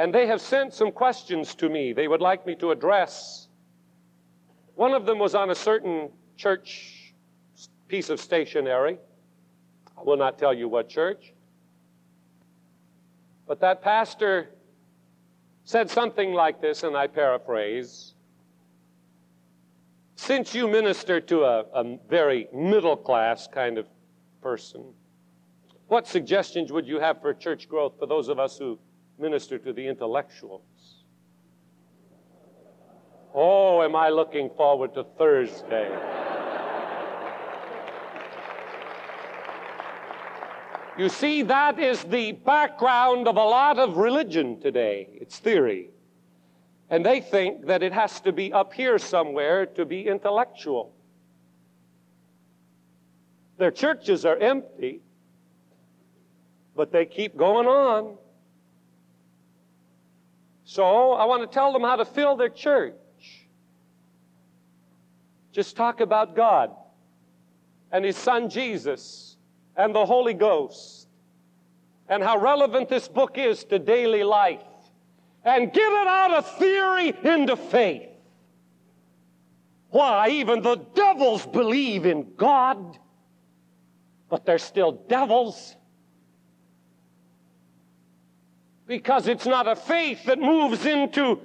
And 0.00 0.14
they 0.14 0.26
have 0.28 0.40
sent 0.40 0.72
some 0.72 0.92
questions 0.92 1.54
to 1.56 1.68
me 1.68 1.92
they 1.92 2.08
would 2.08 2.22
like 2.22 2.46
me 2.46 2.54
to 2.54 2.70
address. 2.70 3.48
One 4.74 4.94
of 4.94 5.04
them 5.04 5.18
was 5.18 5.34
on 5.34 5.50
a 5.50 5.54
certain 5.54 6.08
church 6.38 7.12
piece 7.86 8.08
of 8.08 8.18
stationery. 8.18 8.96
I 9.98 10.02
will 10.02 10.16
not 10.16 10.38
tell 10.38 10.54
you 10.54 10.68
what 10.68 10.88
church. 10.88 11.34
But 13.46 13.60
that 13.60 13.82
pastor 13.82 14.48
said 15.64 15.90
something 15.90 16.32
like 16.32 16.62
this, 16.62 16.82
and 16.82 16.96
I 16.96 17.06
paraphrase. 17.06 18.14
Since 20.16 20.54
you 20.54 20.66
minister 20.66 21.20
to 21.20 21.42
a, 21.42 21.60
a 21.74 21.98
very 22.08 22.48
middle 22.54 22.96
class 22.96 23.46
kind 23.46 23.76
of 23.76 23.86
person. 24.40 24.94
What 25.88 26.06
suggestions 26.06 26.72
would 26.72 26.86
you 26.86 27.00
have 27.00 27.20
for 27.20 27.34
church 27.34 27.68
growth 27.68 27.98
for 27.98 28.06
those 28.06 28.28
of 28.28 28.38
us 28.38 28.56
who 28.56 28.78
minister 29.20 29.58
to 29.58 29.72
the 29.72 29.86
intellectuals? 29.86 31.04
Oh, 33.34 33.82
am 33.82 33.94
I 33.94 34.08
looking 34.08 34.50
forward 34.56 34.94
to 34.94 35.04
Thursday? 35.04 35.88
You 40.98 41.08
see, 41.08 41.42
that 41.42 41.78
is 41.78 42.02
the 42.04 42.32
background 42.32 43.28
of 43.28 43.36
a 43.36 43.44
lot 43.44 43.78
of 43.78 43.96
religion 43.96 44.60
today. 44.60 45.08
It's 45.14 45.38
theory. 45.38 45.90
And 46.90 47.06
they 47.06 47.20
think 47.20 47.66
that 47.66 47.82
it 47.82 47.92
has 47.92 48.20
to 48.22 48.32
be 48.32 48.52
up 48.52 48.74
here 48.74 48.98
somewhere 48.98 49.64
to 49.64 49.84
be 49.86 50.06
intellectual. 50.06 50.92
Their 53.58 53.70
churches 53.70 54.24
are 54.24 54.36
empty, 54.36 55.00
but 56.74 56.90
they 56.90 57.06
keep 57.06 57.36
going 57.36 57.66
on. 57.66 58.18
So 60.70 61.14
I 61.14 61.24
want 61.24 61.42
to 61.42 61.52
tell 61.52 61.72
them 61.72 61.82
how 61.82 61.96
to 61.96 62.04
fill 62.04 62.36
their 62.36 62.48
church. 62.48 62.94
Just 65.50 65.74
talk 65.74 66.00
about 66.00 66.36
God 66.36 66.70
and 67.90 68.04
His 68.04 68.16
Son 68.16 68.48
Jesus 68.48 69.36
and 69.76 69.92
the 69.92 70.06
Holy 70.06 70.32
Ghost 70.32 71.08
and 72.08 72.22
how 72.22 72.38
relevant 72.38 72.88
this 72.88 73.08
book 73.08 73.36
is 73.36 73.64
to 73.64 73.80
daily 73.80 74.22
life 74.22 74.62
and 75.44 75.72
get 75.72 75.92
it 75.92 76.06
out 76.06 76.34
of 76.34 76.56
theory 76.56 77.14
into 77.24 77.56
faith. 77.56 78.08
Why, 79.88 80.28
even 80.28 80.62
the 80.62 80.76
devils 80.76 81.44
believe 81.48 82.06
in 82.06 82.34
God, 82.36 82.96
but 84.28 84.46
they're 84.46 84.58
still 84.58 84.92
devils. 84.92 85.74
Because 88.90 89.28
it's 89.28 89.46
not 89.46 89.68
a 89.68 89.76
faith 89.76 90.24
that 90.24 90.40
moves 90.40 90.84
into 90.84 91.38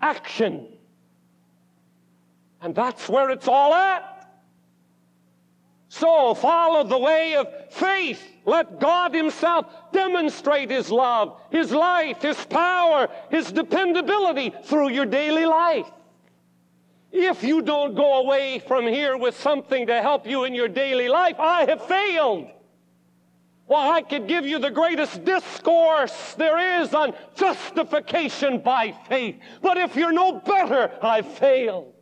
action. 0.00 0.66
And 2.60 2.74
that's 2.74 3.08
where 3.08 3.30
it's 3.30 3.46
all 3.46 3.72
at. 3.72 4.28
So 5.88 6.34
follow 6.34 6.82
the 6.82 6.98
way 6.98 7.36
of 7.36 7.46
faith. 7.70 8.20
Let 8.44 8.80
God 8.80 9.14
Himself 9.14 9.66
demonstrate 9.92 10.68
His 10.68 10.90
love, 10.90 11.40
His 11.52 11.70
life, 11.70 12.22
His 12.22 12.44
power, 12.46 13.06
His 13.30 13.52
dependability 13.52 14.52
through 14.64 14.88
your 14.88 15.06
daily 15.06 15.46
life. 15.46 15.86
If 17.12 17.44
you 17.44 17.62
don't 17.62 17.94
go 17.94 18.14
away 18.14 18.58
from 18.66 18.88
here 18.88 19.16
with 19.16 19.38
something 19.38 19.86
to 19.86 20.02
help 20.02 20.26
you 20.26 20.42
in 20.42 20.56
your 20.56 20.66
daily 20.66 21.06
life, 21.06 21.38
I 21.38 21.66
have 21.66 21.86
failed. 21.86 22.50
Well, 23.70 23.88
I 23.88 24.02
could 24.02 24.26
give 24.26 24.44
you 24.44 24.58
the 24.58 24.72
greatest 24.72 25.24
discourse 25.24 26.34
there 26.34 26.82
is 26.82 26.92
on 26.92 27.14
justification 27.36 28.58
by 28.58 28.90
faith, 29.08 29.36
but 29.62 29.76
if 29.76 29.94
you're 29.94 30.10
no 30.10 30.40
better, 30.40 30.90
I've 31.00 31.28
failed. 31.34 31.94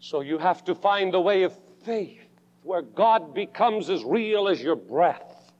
So 0.00 0.20
you 0.20 0.36
have 0.36 0.62
to 0.66 0.74
find 0.74 1.10
the 1.14 1.20
way 1.20 1.44
of 1.44 1.58
faith 1.82 2.28
where 2.62 2.82
God 2.82 3.32
becomes 3.32 3.88
as 3.88 4.04
real 4.04 4.46
as 4.46 4.60
your 4.60 4.76
breath 4.76 5.50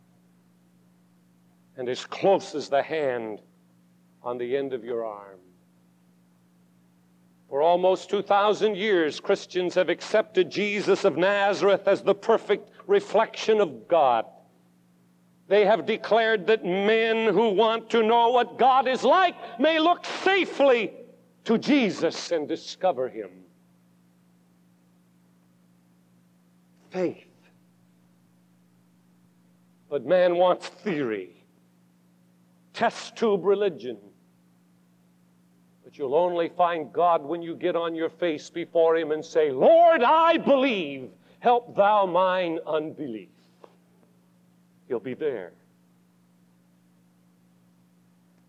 and 1.79 1.89
as 1.89 2.05
close 2.05 2.55
as 2.55 2.69
the 2.69 2.83
hand 2.83 3.41
on 4.23 4.37
the 4.37 4.55
end 4.55 4.75
of 4.75 4.85
your 4.85 5.07
arm. 5.07 5.39
For 7.49 7.63
almost 7.63 8.11
2,000 8.11 8.77
years, 8.77 9.21
Christians 9.21 9.75
have 9.75 9.89
accepted 9.89 10.51
Jesus 10.51 11.05
of 11.05 11.17
Nazareth 11.17 11.89
as 11.89 12.03
the 12.03 12.15
perfect 12.15 12.71
reflection 12.87 13.61
of 13.61 13.89
God. 13.89 14.27
They 15.49 15.65
have 15.65 15.87
declared 15.87 16.47
that 16.49 16.65
men 16.65 17.33
who 17.33 17.51
want 17.51 17.89
to 17.91 18.03
know 18.03 18.31
what 18.31 18.59
God 18.59 18.87
is 18.87 19.03
like 19.03 19.35
may 19.59 19.79
look 19.79 20.05
safely 20.05 20.93
to 21.45 21.57
Jesus 21.57 22.33
and 22.33 22.47
discover 22.47 23.09
Him. 23.09 23.31
faith. 26.91 27.25
But 29.89 30.05
man 30.05 30.37
wants 30.37 30.69
theory, 30.69 31.45
test 32.75 33.17
tube 33.17 33.45
religion. 33.45 33.99
You'll 35.99 36.15
only 36.15 36.49
find 36.49 36.93
God 36.93 37.25
when 37.25 37.43
you 37.43 37.57
get 37.57 37.75
on 37.77 37.95
your 37.95 38.09
face 38.09 38.49
before 38.49 38.97
Him 38.97 39.11
and 39.11 39.25
say, 39.25 39.51
Lord, 39.51 40.03
I 40.03 40.39
believe, 40.39 41.11
help 41.41 41.77
thou 41.77 42.07
mine 42.07 42.61
unbelief. 42.67 43.29
He'll 44.87 45.01
be 45.01 45.15
there. 45.15 45.53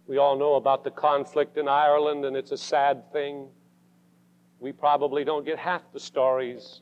We 0.08 0.18
all 0.18 0.38
know 0.38 0.56
about 0.56 0.84
the 0.84 0.92
conflict 0.92 1.58
in 1.58 1.68
Ireland, 1.68 2.26
and 2.26 2.38
it's 2.38 2.52
a 2.52 2.58
sad 2.58 3.12
thing. 3.12 3.48
We 4.60 4.72
probably 4.72 5.24
don't 5.24 5.46
get 5.46 5.58
half 5.58 5.82
the 5.92 6.00
stories 6.00 6.82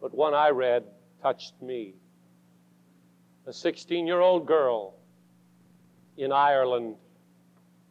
but 0.00 0.14
one 0.14 0.34
I 0.34 0.50
read 0.50 0.84
touched 1.22 1.60
me. 1.60 1.94
A 3.46 3.52
16 3.52 4.06
year 4.06 4.20
old 4.20 4.46
girl 4.46 4.94
in 6.16 6.32
Ireland, 6.32 6.96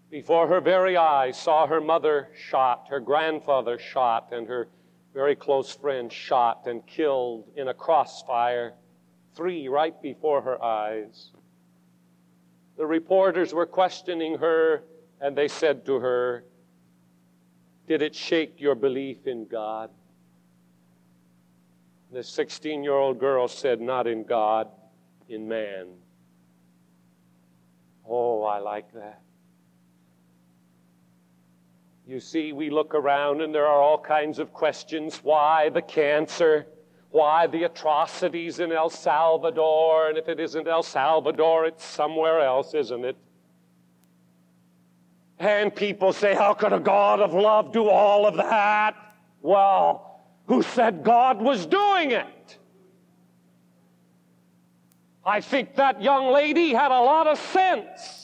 before 0.09 0.47
her 0.47 0.59
very 0.59 0.97
eyes, 0.97 1.39
saw 1.39 1.67
her 1.67 1.79
mother 1.79 2.29
shot, 2.49 2.87
her 2.89 2.99
grandfather 2.99 3.77
shot, 3.77 4.29
and 4.31 4.47
her 4.47 4.67
very 5.13 5.35
close 5.35 5.75
friend 5.75 6.11
shot 6.11 6.65
and 6.67 6.85
killed 6.87 7.51
in 7.55 7.67
a 7.67 7.73
crossfire, 7.73 8.73
three 9.35 9.67
right 9.67 10.01
before 10.01 10.41
her 10.41 10.61
eyes. 10.63 11.31
The 12.77 12.85
reporters 12.85 13.53
were 13.53 13.65
questioning 13.65 14.37
her, 14.37 14.83
and 15.21 15.35
they 15.35 15.47
said 15.47 15.85
to 15.85 15.99
her, 15.99 16.43
Did 17.87 18.01
it 18.01 18.15
shake 18.15 18.59
your 18.59 18.75
belief 18.75 19.27
in 19.27 19.47
God? 19.47 19.91
The 22.11 22.23
16 22.23 22.83
year 22.83 22.93
old 22.93 23.19
girl 23.19 23.47
said, 23.47 23.79
Not 23.79 24.07
in 24.07 24.23
God, 24.23 24.69
in 25.27 25.47
man. 25.47 25.87
Oh, 28.07 28.43
I 28.43 28.57
like 28.57 28.91
that. 28.93 29.21
You 32.09 32.19
see, 32.19 32.53
we 32.53 32.71
look 32.71 32.95
around 32.95 33.39
and 33.41 33.53
there 33.53 33.67
are 33.67 33.79
all 33.79 33.99
kinds 33.99 34.39
of 34.39 34.51
questions. 34.51 35.19
Why 35.21 35.69
the 35.69 35.83
cancer? 35.83 36.65
Why 37.11 37.45
the 37.45 37.65
atrocities 37.65 38.59
in 38.59 38.71
El 38.71 38.89
Salvador? 38.89 40.09
And 40.09 40.17
if 40.17 40.27
it 40.27 40.39
isn't 40.39 40.67
El 40.67 40.81
Salvador, 40.81 41.67
it's 41.67 41.85
somewhere 41.85 42.39
else, 42.39 42.73
isn't 42.73 43.05
it? 43.05 43.15
And 45.37 45.73
people 45.75 46.11
say, 46.11 46.33
How 46.33 46.55
could 46.55 46.73
a 46.73 46.79
God 46.79 47.19
of 47.19 47.35
love 47.35 47.73
do 47.73 47.87
all 47.87 48.25
of 48.25 48.37
that? 48.37 48.95
Well, 49.43 50.19
who 50.47 50.63
said 50.63 51.03
God 51.03 51.39
was 51.39 51.67
doing 51.67 52.09
it. 52.09 52.57
I 55.23 55.41
think 55.41 55.75
that 55.75 56.01
young 56.01 56.33
lady 56.33 56.73
had 56.73 56.89
a 56.89 57.01
lot 57.01 57.27
of 57.27 57.37
sense 57.37 58.18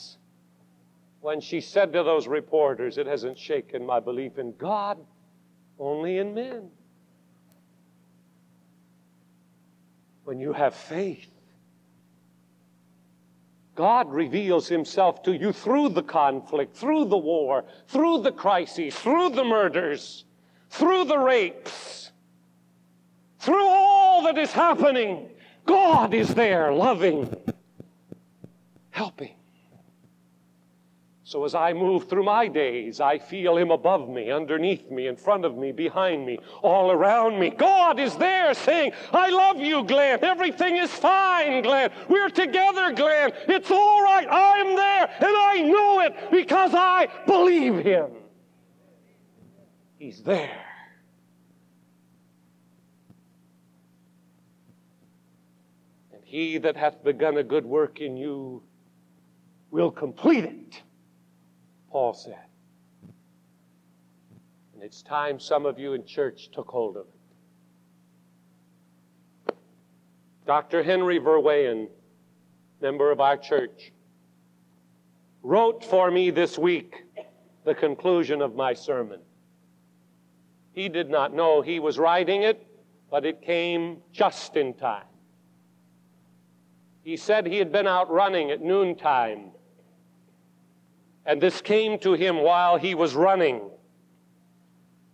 when 1.26 1.40
she 1.40 1.60
said 1.60 1.92
to 1.92 2.04
those 2.04 2.28
reporters, 2.28 2.98
It 2.98 3.08
hasn't 3.08 3.36
shaken 3.36 3.84
my 3.84 3.98
belief 3.98 4.38
in 4.38 4.54
God, 4.56 4.96
only 5.76 6.18
in 6.18 6.34
men. 6.34 6.70
When 10.22 10.38
you 10.38 10.52
have 10.52 10.72
faith, 10.72 11.28
God 13.74 14.12
reveals 14.12 14.68
himself 14.68 15.24
to 15.24 15.36
you 15.36 15.52
through 15.52 15.88
the 15.88 16.02
conflict, 16.04 16.76
through 16.76 17.06
the 17.06 17.18
war, 17.18 17.64
through 17.88 18.22
the 18.22 18.30
crises, 18.30 18.94
through 18.94 19.30
the 19.30 19.44
murders, 19.44 20.24
through 20.70 21.06
the 21.06 21.18
rapes 21.18 22.12
through 23.40 23.66
all 23.68 24.22
that 24.24 24.38
is 24.38 24.52
happening, 24.52 25.30
God 25.64 26.14
is 26.14 26.34
there, 26.34 26.72
loving, 26.72 27.32
helping. 28.90 29.34
So 31.26 31.44
as 31.44 31.56
I 31.56 31.72
move 31.72 32.08
through 32.08 32.22
my 32.22 32.46
days, 32.46 33.00
I 33.00 33.18
feel 33.18 33.56
Him 33.56 33.72
above 33.72 34.08
me, 34.08 34.30
underneath 34.30 34.88
me, 34.92 35.08
in 35.08 35.16
front 35.16 35.44
of 35.44 35.58
me, 35.58 35.72
behind 35.72 36.24
me, 36.24 36.38
all 36.62 36.92
around 36.92 37.40
me. 37.40 37.50
God 37.50 37.98
is 37.98 38.14
there 38.14 38.54
saying, 38.54 38.92
I 39.12 39.30
love 39.30 39.58
you, 39.58 39.82
Glen. 39.82 40.22
Everything 40.22 40.76
is 40.76 40.88
fine, 40.88 41.64
Glen. 41.64 41.90
We're 42.08 42.28
together, 42.28 42.92
Glen. 42.92 43.32
It's 43.48 43.72
all 43.72 44.04
right. 44.04 44.28
I'm 44.30 44.76
there, 44.76 45.10
and 45.18 45.36
I 45.36 45.62
know 45.62 46.00
it 46.02 46.30
because 46.30 46.72
I 46.72 47.08
believe 47.26 47.78
Him. 47.78 48.12
He's 49.98 50.22
there. 50.22 50.64
And 56.12 56.22
He 56.22 56.58
that 56.58 56.76
hath 56.76 57.02
begun 57.02 57.36
a 57.36 57.42
good 57.42 57.66
work 57.66 58.00
in 58.00 58.16
you 58.16 58.62
will 59.72 59.90
complete 59.90 60.44
it, 60.44 60.82
Paul 61.96 62.12
said. 62.12 62.36
And 64.74 64.82
it's 64.82 65.00
time 65.00 65.40
some 65.40 65.64
of 65.64 65.78
you 65.78 65.94
in 65.94 66.04
church 66.04 66.50
took 66.52 66.68
hold 66.68 66.98
of 66.98 67.06
it. 69.48 69.54
Dr. 70.46 70.82
Henry 70.82 71.18
Verweyen, 71.18 71.88
member 72.82 73.10
of 73.10 73.22
our 73.22 73.38
church, 73.38 73.92
wrote 75.42 75.82
for 75.86 76.10
me 76.10 76.28
this 76.28 76.58
week 76.58 76.96
the 77.64 77.74
conclusion 77.74 78.42
of 78.42 78.54
my 78.54 78.74
sermon. 78.74 79.20
He 80.74 80.90
did 80.90 81.08
not 81.08 81.32
know 81.32 81.62
he 81.62 81.80
was 81.80 81.98
writing 81.98 82.42
it, 82.42 82.66
but 83.10 83.24
it 83.24 83.40
came 83.40 84.02
just 84.12 84.54
in 84.56 84.74
time. 84.74 85.06
He 87.02 87.16
said 87.16 87.46
he 87.46 87.56
had 87.56 87.72
been 87.72 87.86
out 87.86 88.10
running 88.10 88.50
at 88.50 88.60
noontime 88.60 89.52
and 91.26 91.40
this 91.40 91.60
came 91.60 91.98
to 91.98 92.12
him 92.12 92.36
while 92.42 92.76
he 92.76 92.94
was 92.94 93.14
running. 93.14 93.60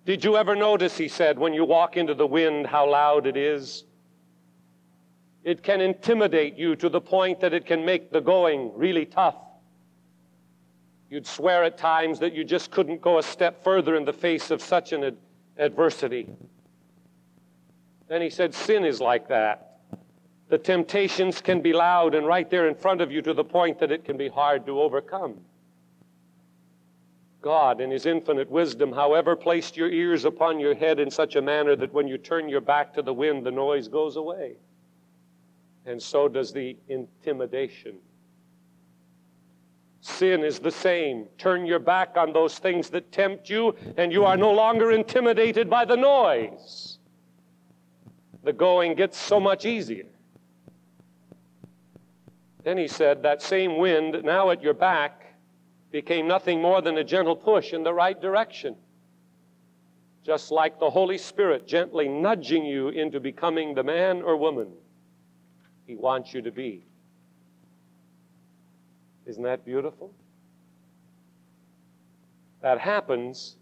Did 0.04 0.24
you 0.24 0.36
ever 0.36 0.54
notice, 0.54 0.96
he 0.96 1.08
said, 1.08 1.38
when 1.38 1.54
you 1.54 1.64
walk 1.64 1.96
into 1.96 2.14
the 2.14 2.26
wind, 2.26 2.66
how 2.66 2.90
loud 2.90 3.26
it 3.26 3.36
is? 3.36 3.84
It 5.42 5.62
can 5.62 5.80
intimidate 5.80 6.56
you 6.56 6.76
to 6.76 6.88
the 6.88 7.00
point 7.00 7.40
that 7.40 7.54
it 7.54 7.66
can 7.66 7.84
make 7.84 8.12
the 8.12 8.20
going 8.20 8.72
really 8.76 9.06
tough. 9.06 9.36
You'd 11.08 11.26
swear 11.26 11.64
at 11.64 11.78
times 11.78 12.18
that 12.20 12.34
you 12.34 12.44
just 12.44 12.70
couldn't 12.70 13.00
go 13.00 13.18
a 13.18 13.22
step 13.22 13.62
further 13.64 13.96
in 13.96 14.04
the 14.04 14.12
face 14.12 14.50
of 14.50 14.60
such 14.60 14.92
an 14.92 15.04
ad- 15.04 15.16
adversity. 15.56 16.28
Then 18.08 18.22
he 18.22 18.30
said, 18.30 18.54
Sin 18.54 18.84
is 18.84 19.00
like 19.00 19.28
that. 19.28 19.80
The 20.48 20.58
temptations 20.58 21.40
can 21.40 21.62
be 21.62 21.72
loud 21.72 22.14
and 22.14 22.26
right 22.26 22.48
there 22.48 22.68
in 22.68 22.74
front 22.74 23.00
of 23.00 23.10
you 23.10 23.22
to 23.22 23.34
the 23.34 23.44
point 23.44 23.78
that 23.80 23.90
it 23.90 24.04
can 24.04 24.16
be 24.16 24.28
hard 24.28 24.66
to 24.66 24.80
overcome. 24.80 25.40
God, 27.42 27.80
in 27.80 27.90
His 27.90 28.06
infinite 28.06 28.48
wisdom, 28.48 28.92
however, 28.92 29.34
placed 29.36 29.76
your 29.76 29.90
ears 29.90 30.24
upon 30.24 30.60
your 30.60 30.74
head 30.74 31.00
in 31.00 31.10
such 31.10 31.36
a 31.36 31.42
manner 31.42 31.76
that 31.76 31.92
when 31.92 32.06
you 32.06 32.16
turn 32.16 32.48
your 32.48 32.60
back 32.60 32.94
to 32.94 33.02
the 33.02 33.12
wind, 33.12 33.44
the 33.44 33.50
noise 33.50 33.88
goes 33.88 34.16
away. 34.16 34.56
And 35.84 36.00
so 36.00 36.28
does 36.28 36.52
the 36.52 36.76
intimidation. 36.88 37.96
Sin 40.00 40.42
is 40.42 40.58
the 40.58 40.70
same. 40.70 41.26
Turn 41.38 41.66
your 41.66 41.78
back 41.78 42.16
on 42.16 42.32
those 42.32 42.58
things 42.58 42.90
that 42.90 43.12
tempt 43.12 43.50
you, 43.50 43.74
and 43.96 44.12
you 44.12 44.24
are 44.24 44.36
no 44.36 44.52
longer 44.52 44.92
intimidated 44.92 45.68
by 45.68 45.84
the 45.84 45.96
noise. 45.96 46.98
The 48.44 48.52
going 48.52 48.94
gets 48.94 49.18
so 49.18 49.38
much 49.38 49.64
easier. 49.64 50.06
Then 52.64 52.78
he 52.78 52.88
said, 52.88 53.22
That 53.22 53.42
same 53.42 53.78
wind, 53.78 54.22
now 54.24 54.50
at 54.50 54.62
your 54.62 54.74
back, 54.74 55.21
became 55.92 56.26
nothing 56.26 56.60
more 56.60 56.80
than 56.80 56.96
a 56.96 57.04
gentle 57.04 57.36
push 57.36 57.74
in 57.74 57.84
the 57.84 57.92
right 57.92 58.20
direction. 58.20 58.74
Just 60.24 60.50
like 60.50 60.80
the 60.80 60.88
Holy 60.88 61.18
Spirit 61.18 61.66
gently 61.66 62.08
nudging 62.08 62.64
you 62.64 62.88
into 62.88 63.20
becoming 63.20 63.74
the 63.74 63.82
man 63.82 64.22
or 64.22 64.36
woman 64.36 64.72
He 65.86 65.94
wants 65.94 66.32
you 66.32 66.42
to 66.42 66.50
be. 66.50 66.86
Isn't 69.26 69.42
that 69.42 69.64
beautiful? 69.64 70.12
That 72.62 72.78
happens 72.78 73.56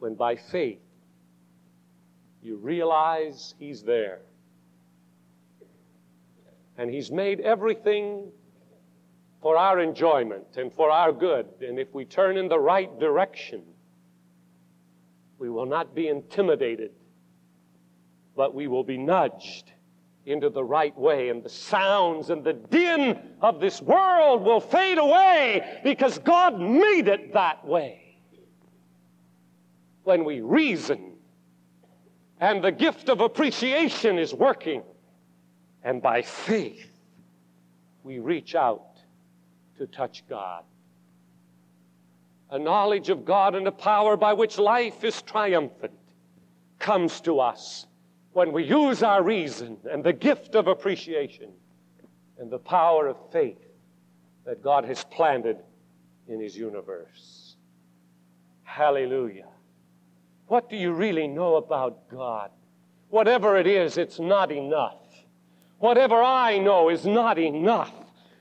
when 0.00 0.14
by 0.14 0.36
faith 0.36 0.80
you 2.42 2.56
realize 2.56 3.54
He's 3.58 3.82
there. 3.82 4.20
And 6.76 6.90
He's 6.90 7.10
made 7.10 7.40
everything 7.40 8.32
for 9.40 9.56
our 9.56 9.80
enjoyment 9.80 10.56
and 10.56 10.72
for 10.72 10.90
our 10.90 11.12
good. 11.12 11.46
And 11.60 11.78
if 11.78 11.92
we 11.94 12.04
turn 12.04 12.36
in 12.36 12.48
the 12.48 12.58
right 12.58 12.98
direction, 12.98 13.62
we 15.38 15.48
will 15.48 15.66
not 15.66 15.94
be 15.94 16.08
intimidated, 16.08 16.92
but 18.36 18.54
we 18.54 18.68
will 18.68 18.84
be 18.84 18.98
nudged 18.98 19.72
into 20.26 20.50
the 20.50 20.62
right 20.62 20.96
way, 20.98 21.30
and 21.30 21.42
the 21.42 21.48
sounds 21.48 22.28
and 22.28 22.44
the 22.44 22.52
din 22.52 23.18
of 23.40 23.58
this 23.58 23.80
world 23.80 24.42
will 24.42 24.60
fade 24.60 24.98
away 24.98 25.80
because 25.82 26.18
God 26.18 26.60
made 26.60 27.08
it 27.08 27.32
that 27.32 27.66
way. 27.66 28.18
When 30.04 30.24
we 30.24 30.42
reason, 30.42 31.14
and 32.38 32.62
the 32.62 32.70
gift 32.70 33.08
of 33.08 33.20
appreciation 33.20 34.18
is 34.18 34.34
working, 34.34 34.82
and 35.82 36.02
by 36.02 36.20
faith 36.20 36.86
we 38.02 38.18
reach 38.18 38.54
out 38.54 38.89
to 39.80 39.86
touch 39.86 40.24
God. 40.28 40.62
A 42.50 42.58
knowledge 42.58 43.08
of 43.08 43.24
God 43.24 43.54
and 43.54 43.66
a 43.66 43.72
power 43.72 44.14
by 44.14 44.34
which 44.34 44.58
life 44.58 45.04
is 45.04 45.22
triumphant 45.22 45.94
comes 46.78 47.22
to 47.22 47.40
us 47.40 47.86
when 48.32 48.52
we 48.52 48.64
use 48.64 49.02
our 49.02 49.22
reason 49.22 49.78
and 49.90 50.04
the 50.04 50.12
gift 50.12 50.54
of 50.54 50.66
appreciation 50.66 51.50
and 52.38 52.50
the 52.50 52.58
power 52.58 53.08
of 53.08 53.16
faith 53.32 53.64
that 54.44 54.62
God 54.62 54.84
has 54.84 55.02
planted 55.04 55.56
in 56.28 56.40
His 56.40 56.54
universe. 56.54 57.56
Hallelujah. 58.64 59.48
What 60.46 60.68
do 60.68 60.76
you 60.76 60.92
really 60.92 61.26
know 61.26 61.56
about 61.56 62.06
God? 62.10 62.50
Whatever 63.08 63.56
it 63.56 63.66
is, 63.66 63.96
it's 63.96 64.20
not 64.20 64.52
enough. 64.52 64.98
Whatever 65.78 66.22
I 66.22 66.58
know 66.58 66.90
is 66.90 67.06
not 67.06 67.38
enough. 67.38 67.94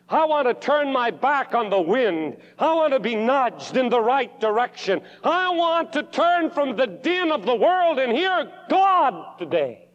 I 0.10 0.26
want 0.26 0.48
to 0.48 0.56
turn 0.56 0.92
my 0.92 1.12
back 1.12 1.54
on 1.54 1.70
the 1.70 1.80
wind. 1.80 2.38
I 2.58 2.74
want 2.74 2.94
to 2.94 3.00
be 3.00 3.16
nudged 3.16 3.78
in 3.78 3.90
the 3.90 4.02
right 4.02 4.40
direction. 4.40 5.02
I 5.24 5.50
want 5.52 5.94
to 5.94 6.04
turn 6.04 6.50
from 6.50 6.76
the 6.76 6.88
din 6.88 7.32
of 7.32 7.46
the 7.46 7.56
world 7.56 8.00
and 8.00 8.12
hear 8.12 8.52
God 8.70 9.38
today. 9.38 9.88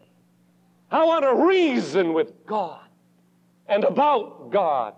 I 0.90 1.04
want 1.04 1.24
to 1.24 1.46
reason 1.46 2.12
with 2.12 2.46
God 2.46 2.86
and 3.66 3.82
about 3.82 4.50
God. 4.52 4.94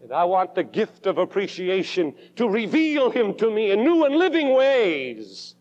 And 0.00 0.12
I 0.12 0.24
want 0.24 0.54
the 0.54 0.62
gift 0.62 1.06
of 1.06 1.18
appreciation 1.18 2.14
to 2.36 2.48
reveal 2.48 3.10
Him 3.10 3.34
to 3.34 3.50
me 3.50 3.72
in 3.72 3.82
new 3.82 4.04
and 4.04 4.14
living 4.14 4.54
ways. 4.54 5.56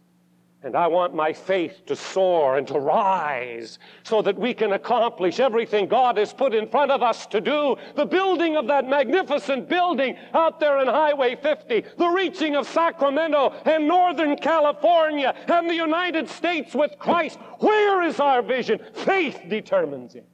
And 0.62 0.76
I 0.76 0.88
want 0.88 1.16
my 1.16 1.32
faith 1.32 1.86
to 1.86 1.96
soar 1.96 2.58
and 2.58 2.68
to 2.68 2.80
rise 2.80 3.80
so 4.04 4.22
that 4.22 4.38
we 4.38 4.54
can 4.54 4.74
accomplish 4.74 5.40
everything 5.40 5.88
God 5.88 6.18
has 6.18 6.34
put 6.34 6.54
in 6.54 6.68
front 6.68 6.92
of 6.92 7.02
us 7.02 7.26
to 7.28 7.40
do. 7.40 7.78
The 7.96 8.06
building 8.06 8.58
of 8.58 8.68
that 8.68 8.86
magnificent 8.86 9.70
building 9.70 10.18
out 10.34 10.60
there 10.60 10.82
in 10.82 10.88
Highway 10.88 11.38
50, 11.38 11.86
the 11.98 12.08
reaching 12.10 12.58
of 12.58 12.68
Sacramento 12.68 13.54
and 13.64 13.88
Northern 13.88 14.36
California 14.36 15.34
and 15.48 15.70
the 15.70 15.76
United 15.76 16.28
States 16.28 16.76
with 16.76 17.00
Christ. 17.00 17.40
Where 17.60 18.04
is 18.04 18.20
our 18.20 18.42
vision? 18.42 18.82
Faith 18.94 19.40
determines 19.48 20.16
it. 20.16 20.28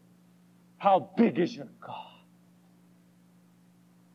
How 0.77 1.11
big 1.15 1.37
is 1.37 1.55
your 1.55 1.69
God? 1.79 2.01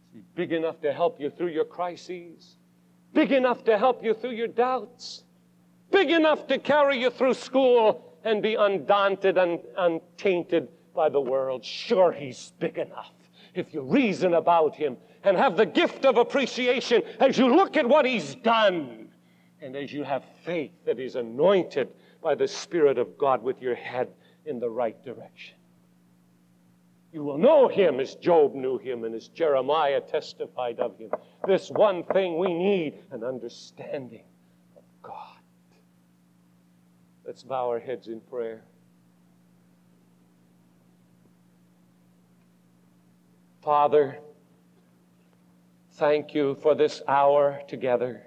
Is 0.08 0.14
He 0.14 0.22
big 0.34 0.50
enough 0.50 0.80
to 0.80 0.92
help 0.92 1.20
you 1.20 1.30
through 1.30 1.50
your 1.50 1.64
crises? 1.64 2.56
Big 3.12 3.30
enough 3.30 3.62
to 3.64 3.78
help 3.78 4.02
you 4.02 4.12
through 4.12 4.32
your 4.32 4.48
doubts? 4.48 5.22
Big 5.91 6.11
enough 6.11 6.47
to 6.49 6.59
carry 6.59 7.01
you 7.01 7.11
through 7.11 7.34
school 7.34 8.16
and 8.24 8.43
be 8.43 8.55
undaunted 8.55 9.38
and 9.38 9.61
untainted 9.76 10.68
by 10.95 11.09
the 11.09 11.20
world. 11.20 11.64
Sure, 11.64 12.12
He's 12.12 12.53
big 12.59 12.78
enough 12.78 13.12
if 13.55 13.74
you 13.74 13.82
reason 13.82 14.34
about 14.34 14.76
Him 14.76 14.97
and 15.24 15.36
have 15.36 15.57
the 15.57 15.66
gift 15.66 16.05
of 16.05 16.16
appreciation 16.16 17.03
as 17.18 17.36
you 17.36 17.55
look 17.55 17.76
at 17.76 17.88
what 17.88 18.05
He's 18.05 18.34
done 18.36 19.09
and 19.61 19.76
as 19.76 19.93
you 19.93 20.05
have 20.05 20.24
faith 20.45 20.72
that 20.86 20.99
He's 20.99 21.16
anointed 21.16 21.88
by 22.22 22.34
the 22.34 22.49
Spirit 22.49 22.99
of 22.99 23.16
God 23.18 23.43
with 23.43 23.61
your 23.61 23.74
head 23.74 24.09
in 24.45 24.59
the 24.59 24.70
right 24.70 25.03
direction. 25.05 25.57
You 27.12 27.24
will 27.24 27.38
know 27.38 27.66
him 27.66 27.99
as 27.99 28.14
Job 28.14 28.55
knew 28.55 28.78
him 28.78 29.05
and 29.05 29.14
as 29.14 29.28
Jeremiah 29.28 30.01
testified 30.01 30.78
of 30.78 30.97
him. 30.97 31.11
This 31.47 31.68
one 31.68 32.05
thing 32.05 32.38
we 32.38 32.55
need 32.55 33.03
an 33.11 33.24
understanding 33.24 34.24
of 34.76 34.84
God. 35.03 35.38
Let's 37.30 37.44
bow 37.44 37.68
our 37.68 37.78
heads 37.78 38.08
in 38.08 38.20
prayer. 38.22 38.64
Father, 43.62 44.18
thank 45.92 46.34
you 46.34 46.56
for 46.56 46.74
this 46.74 47.02
hour 47.06 47.62
together. 47.68 48.26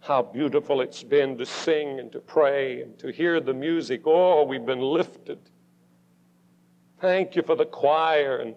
How 0.00 0.22
beautiful 0.22 0.80
it's 0.80 1.02
been 1.02 1.36
to 1.36 1.44
sing 1.44 2.00
and 2.00 2.10
to 2.12 2.18
pray 2.18 2.80
and 2.80 2.98
to 2.98 3.12
hear 3.12 3.40
the 3.40 3.52
music. 3.52 4.00
Oh, 4.06 4.42
we've 4.44 4.64
been 4.64 4.80
lifted. 4.80 5.40
Thank 7.02 7.36
you 7.36 7.42
for 7.42 7.56
the 7.56 7.66
choir 7.66 8.38
and 8.38 8.54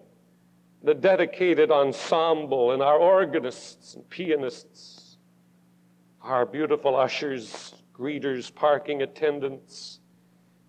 the 0.82 0.94
dedicated 0.94 1.70
ensemble 1.70 2.72
and 2.72 2.80
our 2.80 2.96
organists 2.96 3.96
and 3.96 4.08
pianists, 4.08 5.18
our 6.22 6.46
beautiful 6.46 6.96
ushers 6.96 7.74
greeters, 7.94 8.54
parking 8.54 9.02
attendants, 9.02 10.00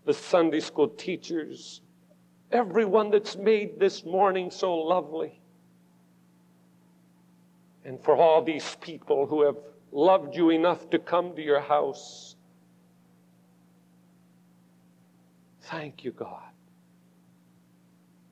the 0.05 0.13
Sunday 0.13 0.59
school 0.59 0.89
teachers, 0.89 1.82
everyone 2.51 3.09
that's 3.09 3.36
made 3.36 3.80
this 3.80 4.03
morning 4.03 4.51
so 4.51 4.76
lovely. 4.76 5.39
And 7.86 8.01
for 8.01 8.15
all 8.15 8.41
these 8.43 8.78
people 8.82 9.26
who 9.26 9.43
have 9.43 9.57
loved 9.91 10.36
you 10.36 10.49
enough 10.49 10.89
to 10.89 10.99
come 10.99 11.36
to 11.36 11.41
your 11.41 11.59
house. 11.59 12.36
Thank 15.63 16.03
you, 16.03 16.11
God. 16.11 16.41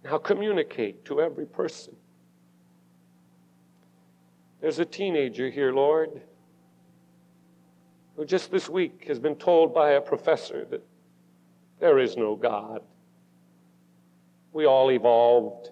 Now 0.04 0.18
communicate 0.18 1.06
to 1.06 1.22
every 1.22 1.46
person. 1.46 1.96
There's 4.60 4.80
a 4.80 4.86
teenager 4.86 5.50
here, 5.50 5.74
Lord, 5.74 6.22
who 8.22 8.26
just 8.28 8.52
this 8.52 8.70
week 8.70 9.06
has 9.08 9.18
been 9.18 9.36
told 9.36 9.74
by 9.74 9.94
a 9.94 10.00
professor 10.00 10.64
that 10.70 10.86
there 11.80 11.98
is 11.98 12.16
no 12.16 12.36
God. 12.36 12.84
We 14.54 14.68
all 14.68 14.92
evolved. 14.92 15.72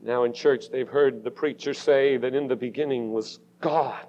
Now 0.00 0.22
in 0.22 0.32
church, 0.32 0.70
they've 0.70 0.86
heard 0.86 1.24
the 1.24 1.32
preacher 1.32 1.74
say 1.74 2.16
that 2.16 2.32
in 2.32 2.46
the 2.46 2.54
beginning 2.54 3.12
was 3.12 3.40
God. 3.60 4.06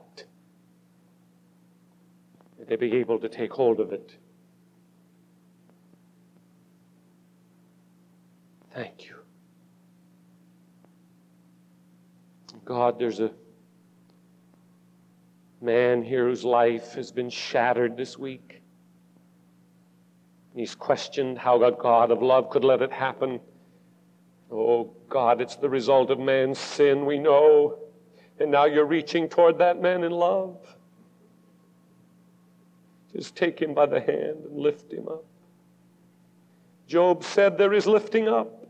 That 2.59 2.69
they 2.69 2.75
be 2.75 2.97
able 2.97 3.17
to 3.17 3.27
take 3.27 3.51
hold 3.51 3.79
of 3.79 3.91
it. 3.91 4.15
Thank 8.75 9.07
you. 9.07 9.15
God, 12.63 12.99
there's 12.99 13.19
a 13.21 13.31
man 15.65 16.03
here 16.03 16.27
whose 16.27 16.43
life 16.43 16.93
has 16.93 17.11
been 17.11 17.29
shattered 17.29 17.97
this 17.97 18.17
week. 18.17 18.61
He's 20.55 20.75
questioned 20.75 21.37
how 21.37 21.61
a 21.63 21.71
God 21.71 22.11
of 22.11 22.21
love 22.21 22.49
could 22.49 22.63
let 22.63 22.81
it 22.81 22.91
happen. 22.91 23.41
Oh, 24.49 24.93
God, 25.09 25.41
it's 25.41 25.57
the 25.57 25.69
result 25.69 26.11
of 26.11 26.19
man's 26.19 26.59
sin, 26.59 27.05
we 27.05 27.17
know. 27.17 27.79
And 28.39 28.51
now 28.51 28.65
you're 28.65 28.85
reaching 28.85 29.27
toward 29.27 29.57
that 29.57 29.81
man 29.81 30.03
in 30.03 30.11
love. 30.11 30.57
Just 33.13 33.35
take 33.35 33.59
him 33.59 33.73
by 33.73 33.85
the 33.85 33.99
hand 33.99 34.45
and 34.45 34.57
lift 34.57 34.91
him 34.91 35.07
up. 35.07 35.25
Job 36.87 37.23
said 37.23 37.57
there 37.57 37.73
is 37.73 37.87
lifting 37.87 38.27
up. 38.27 38.64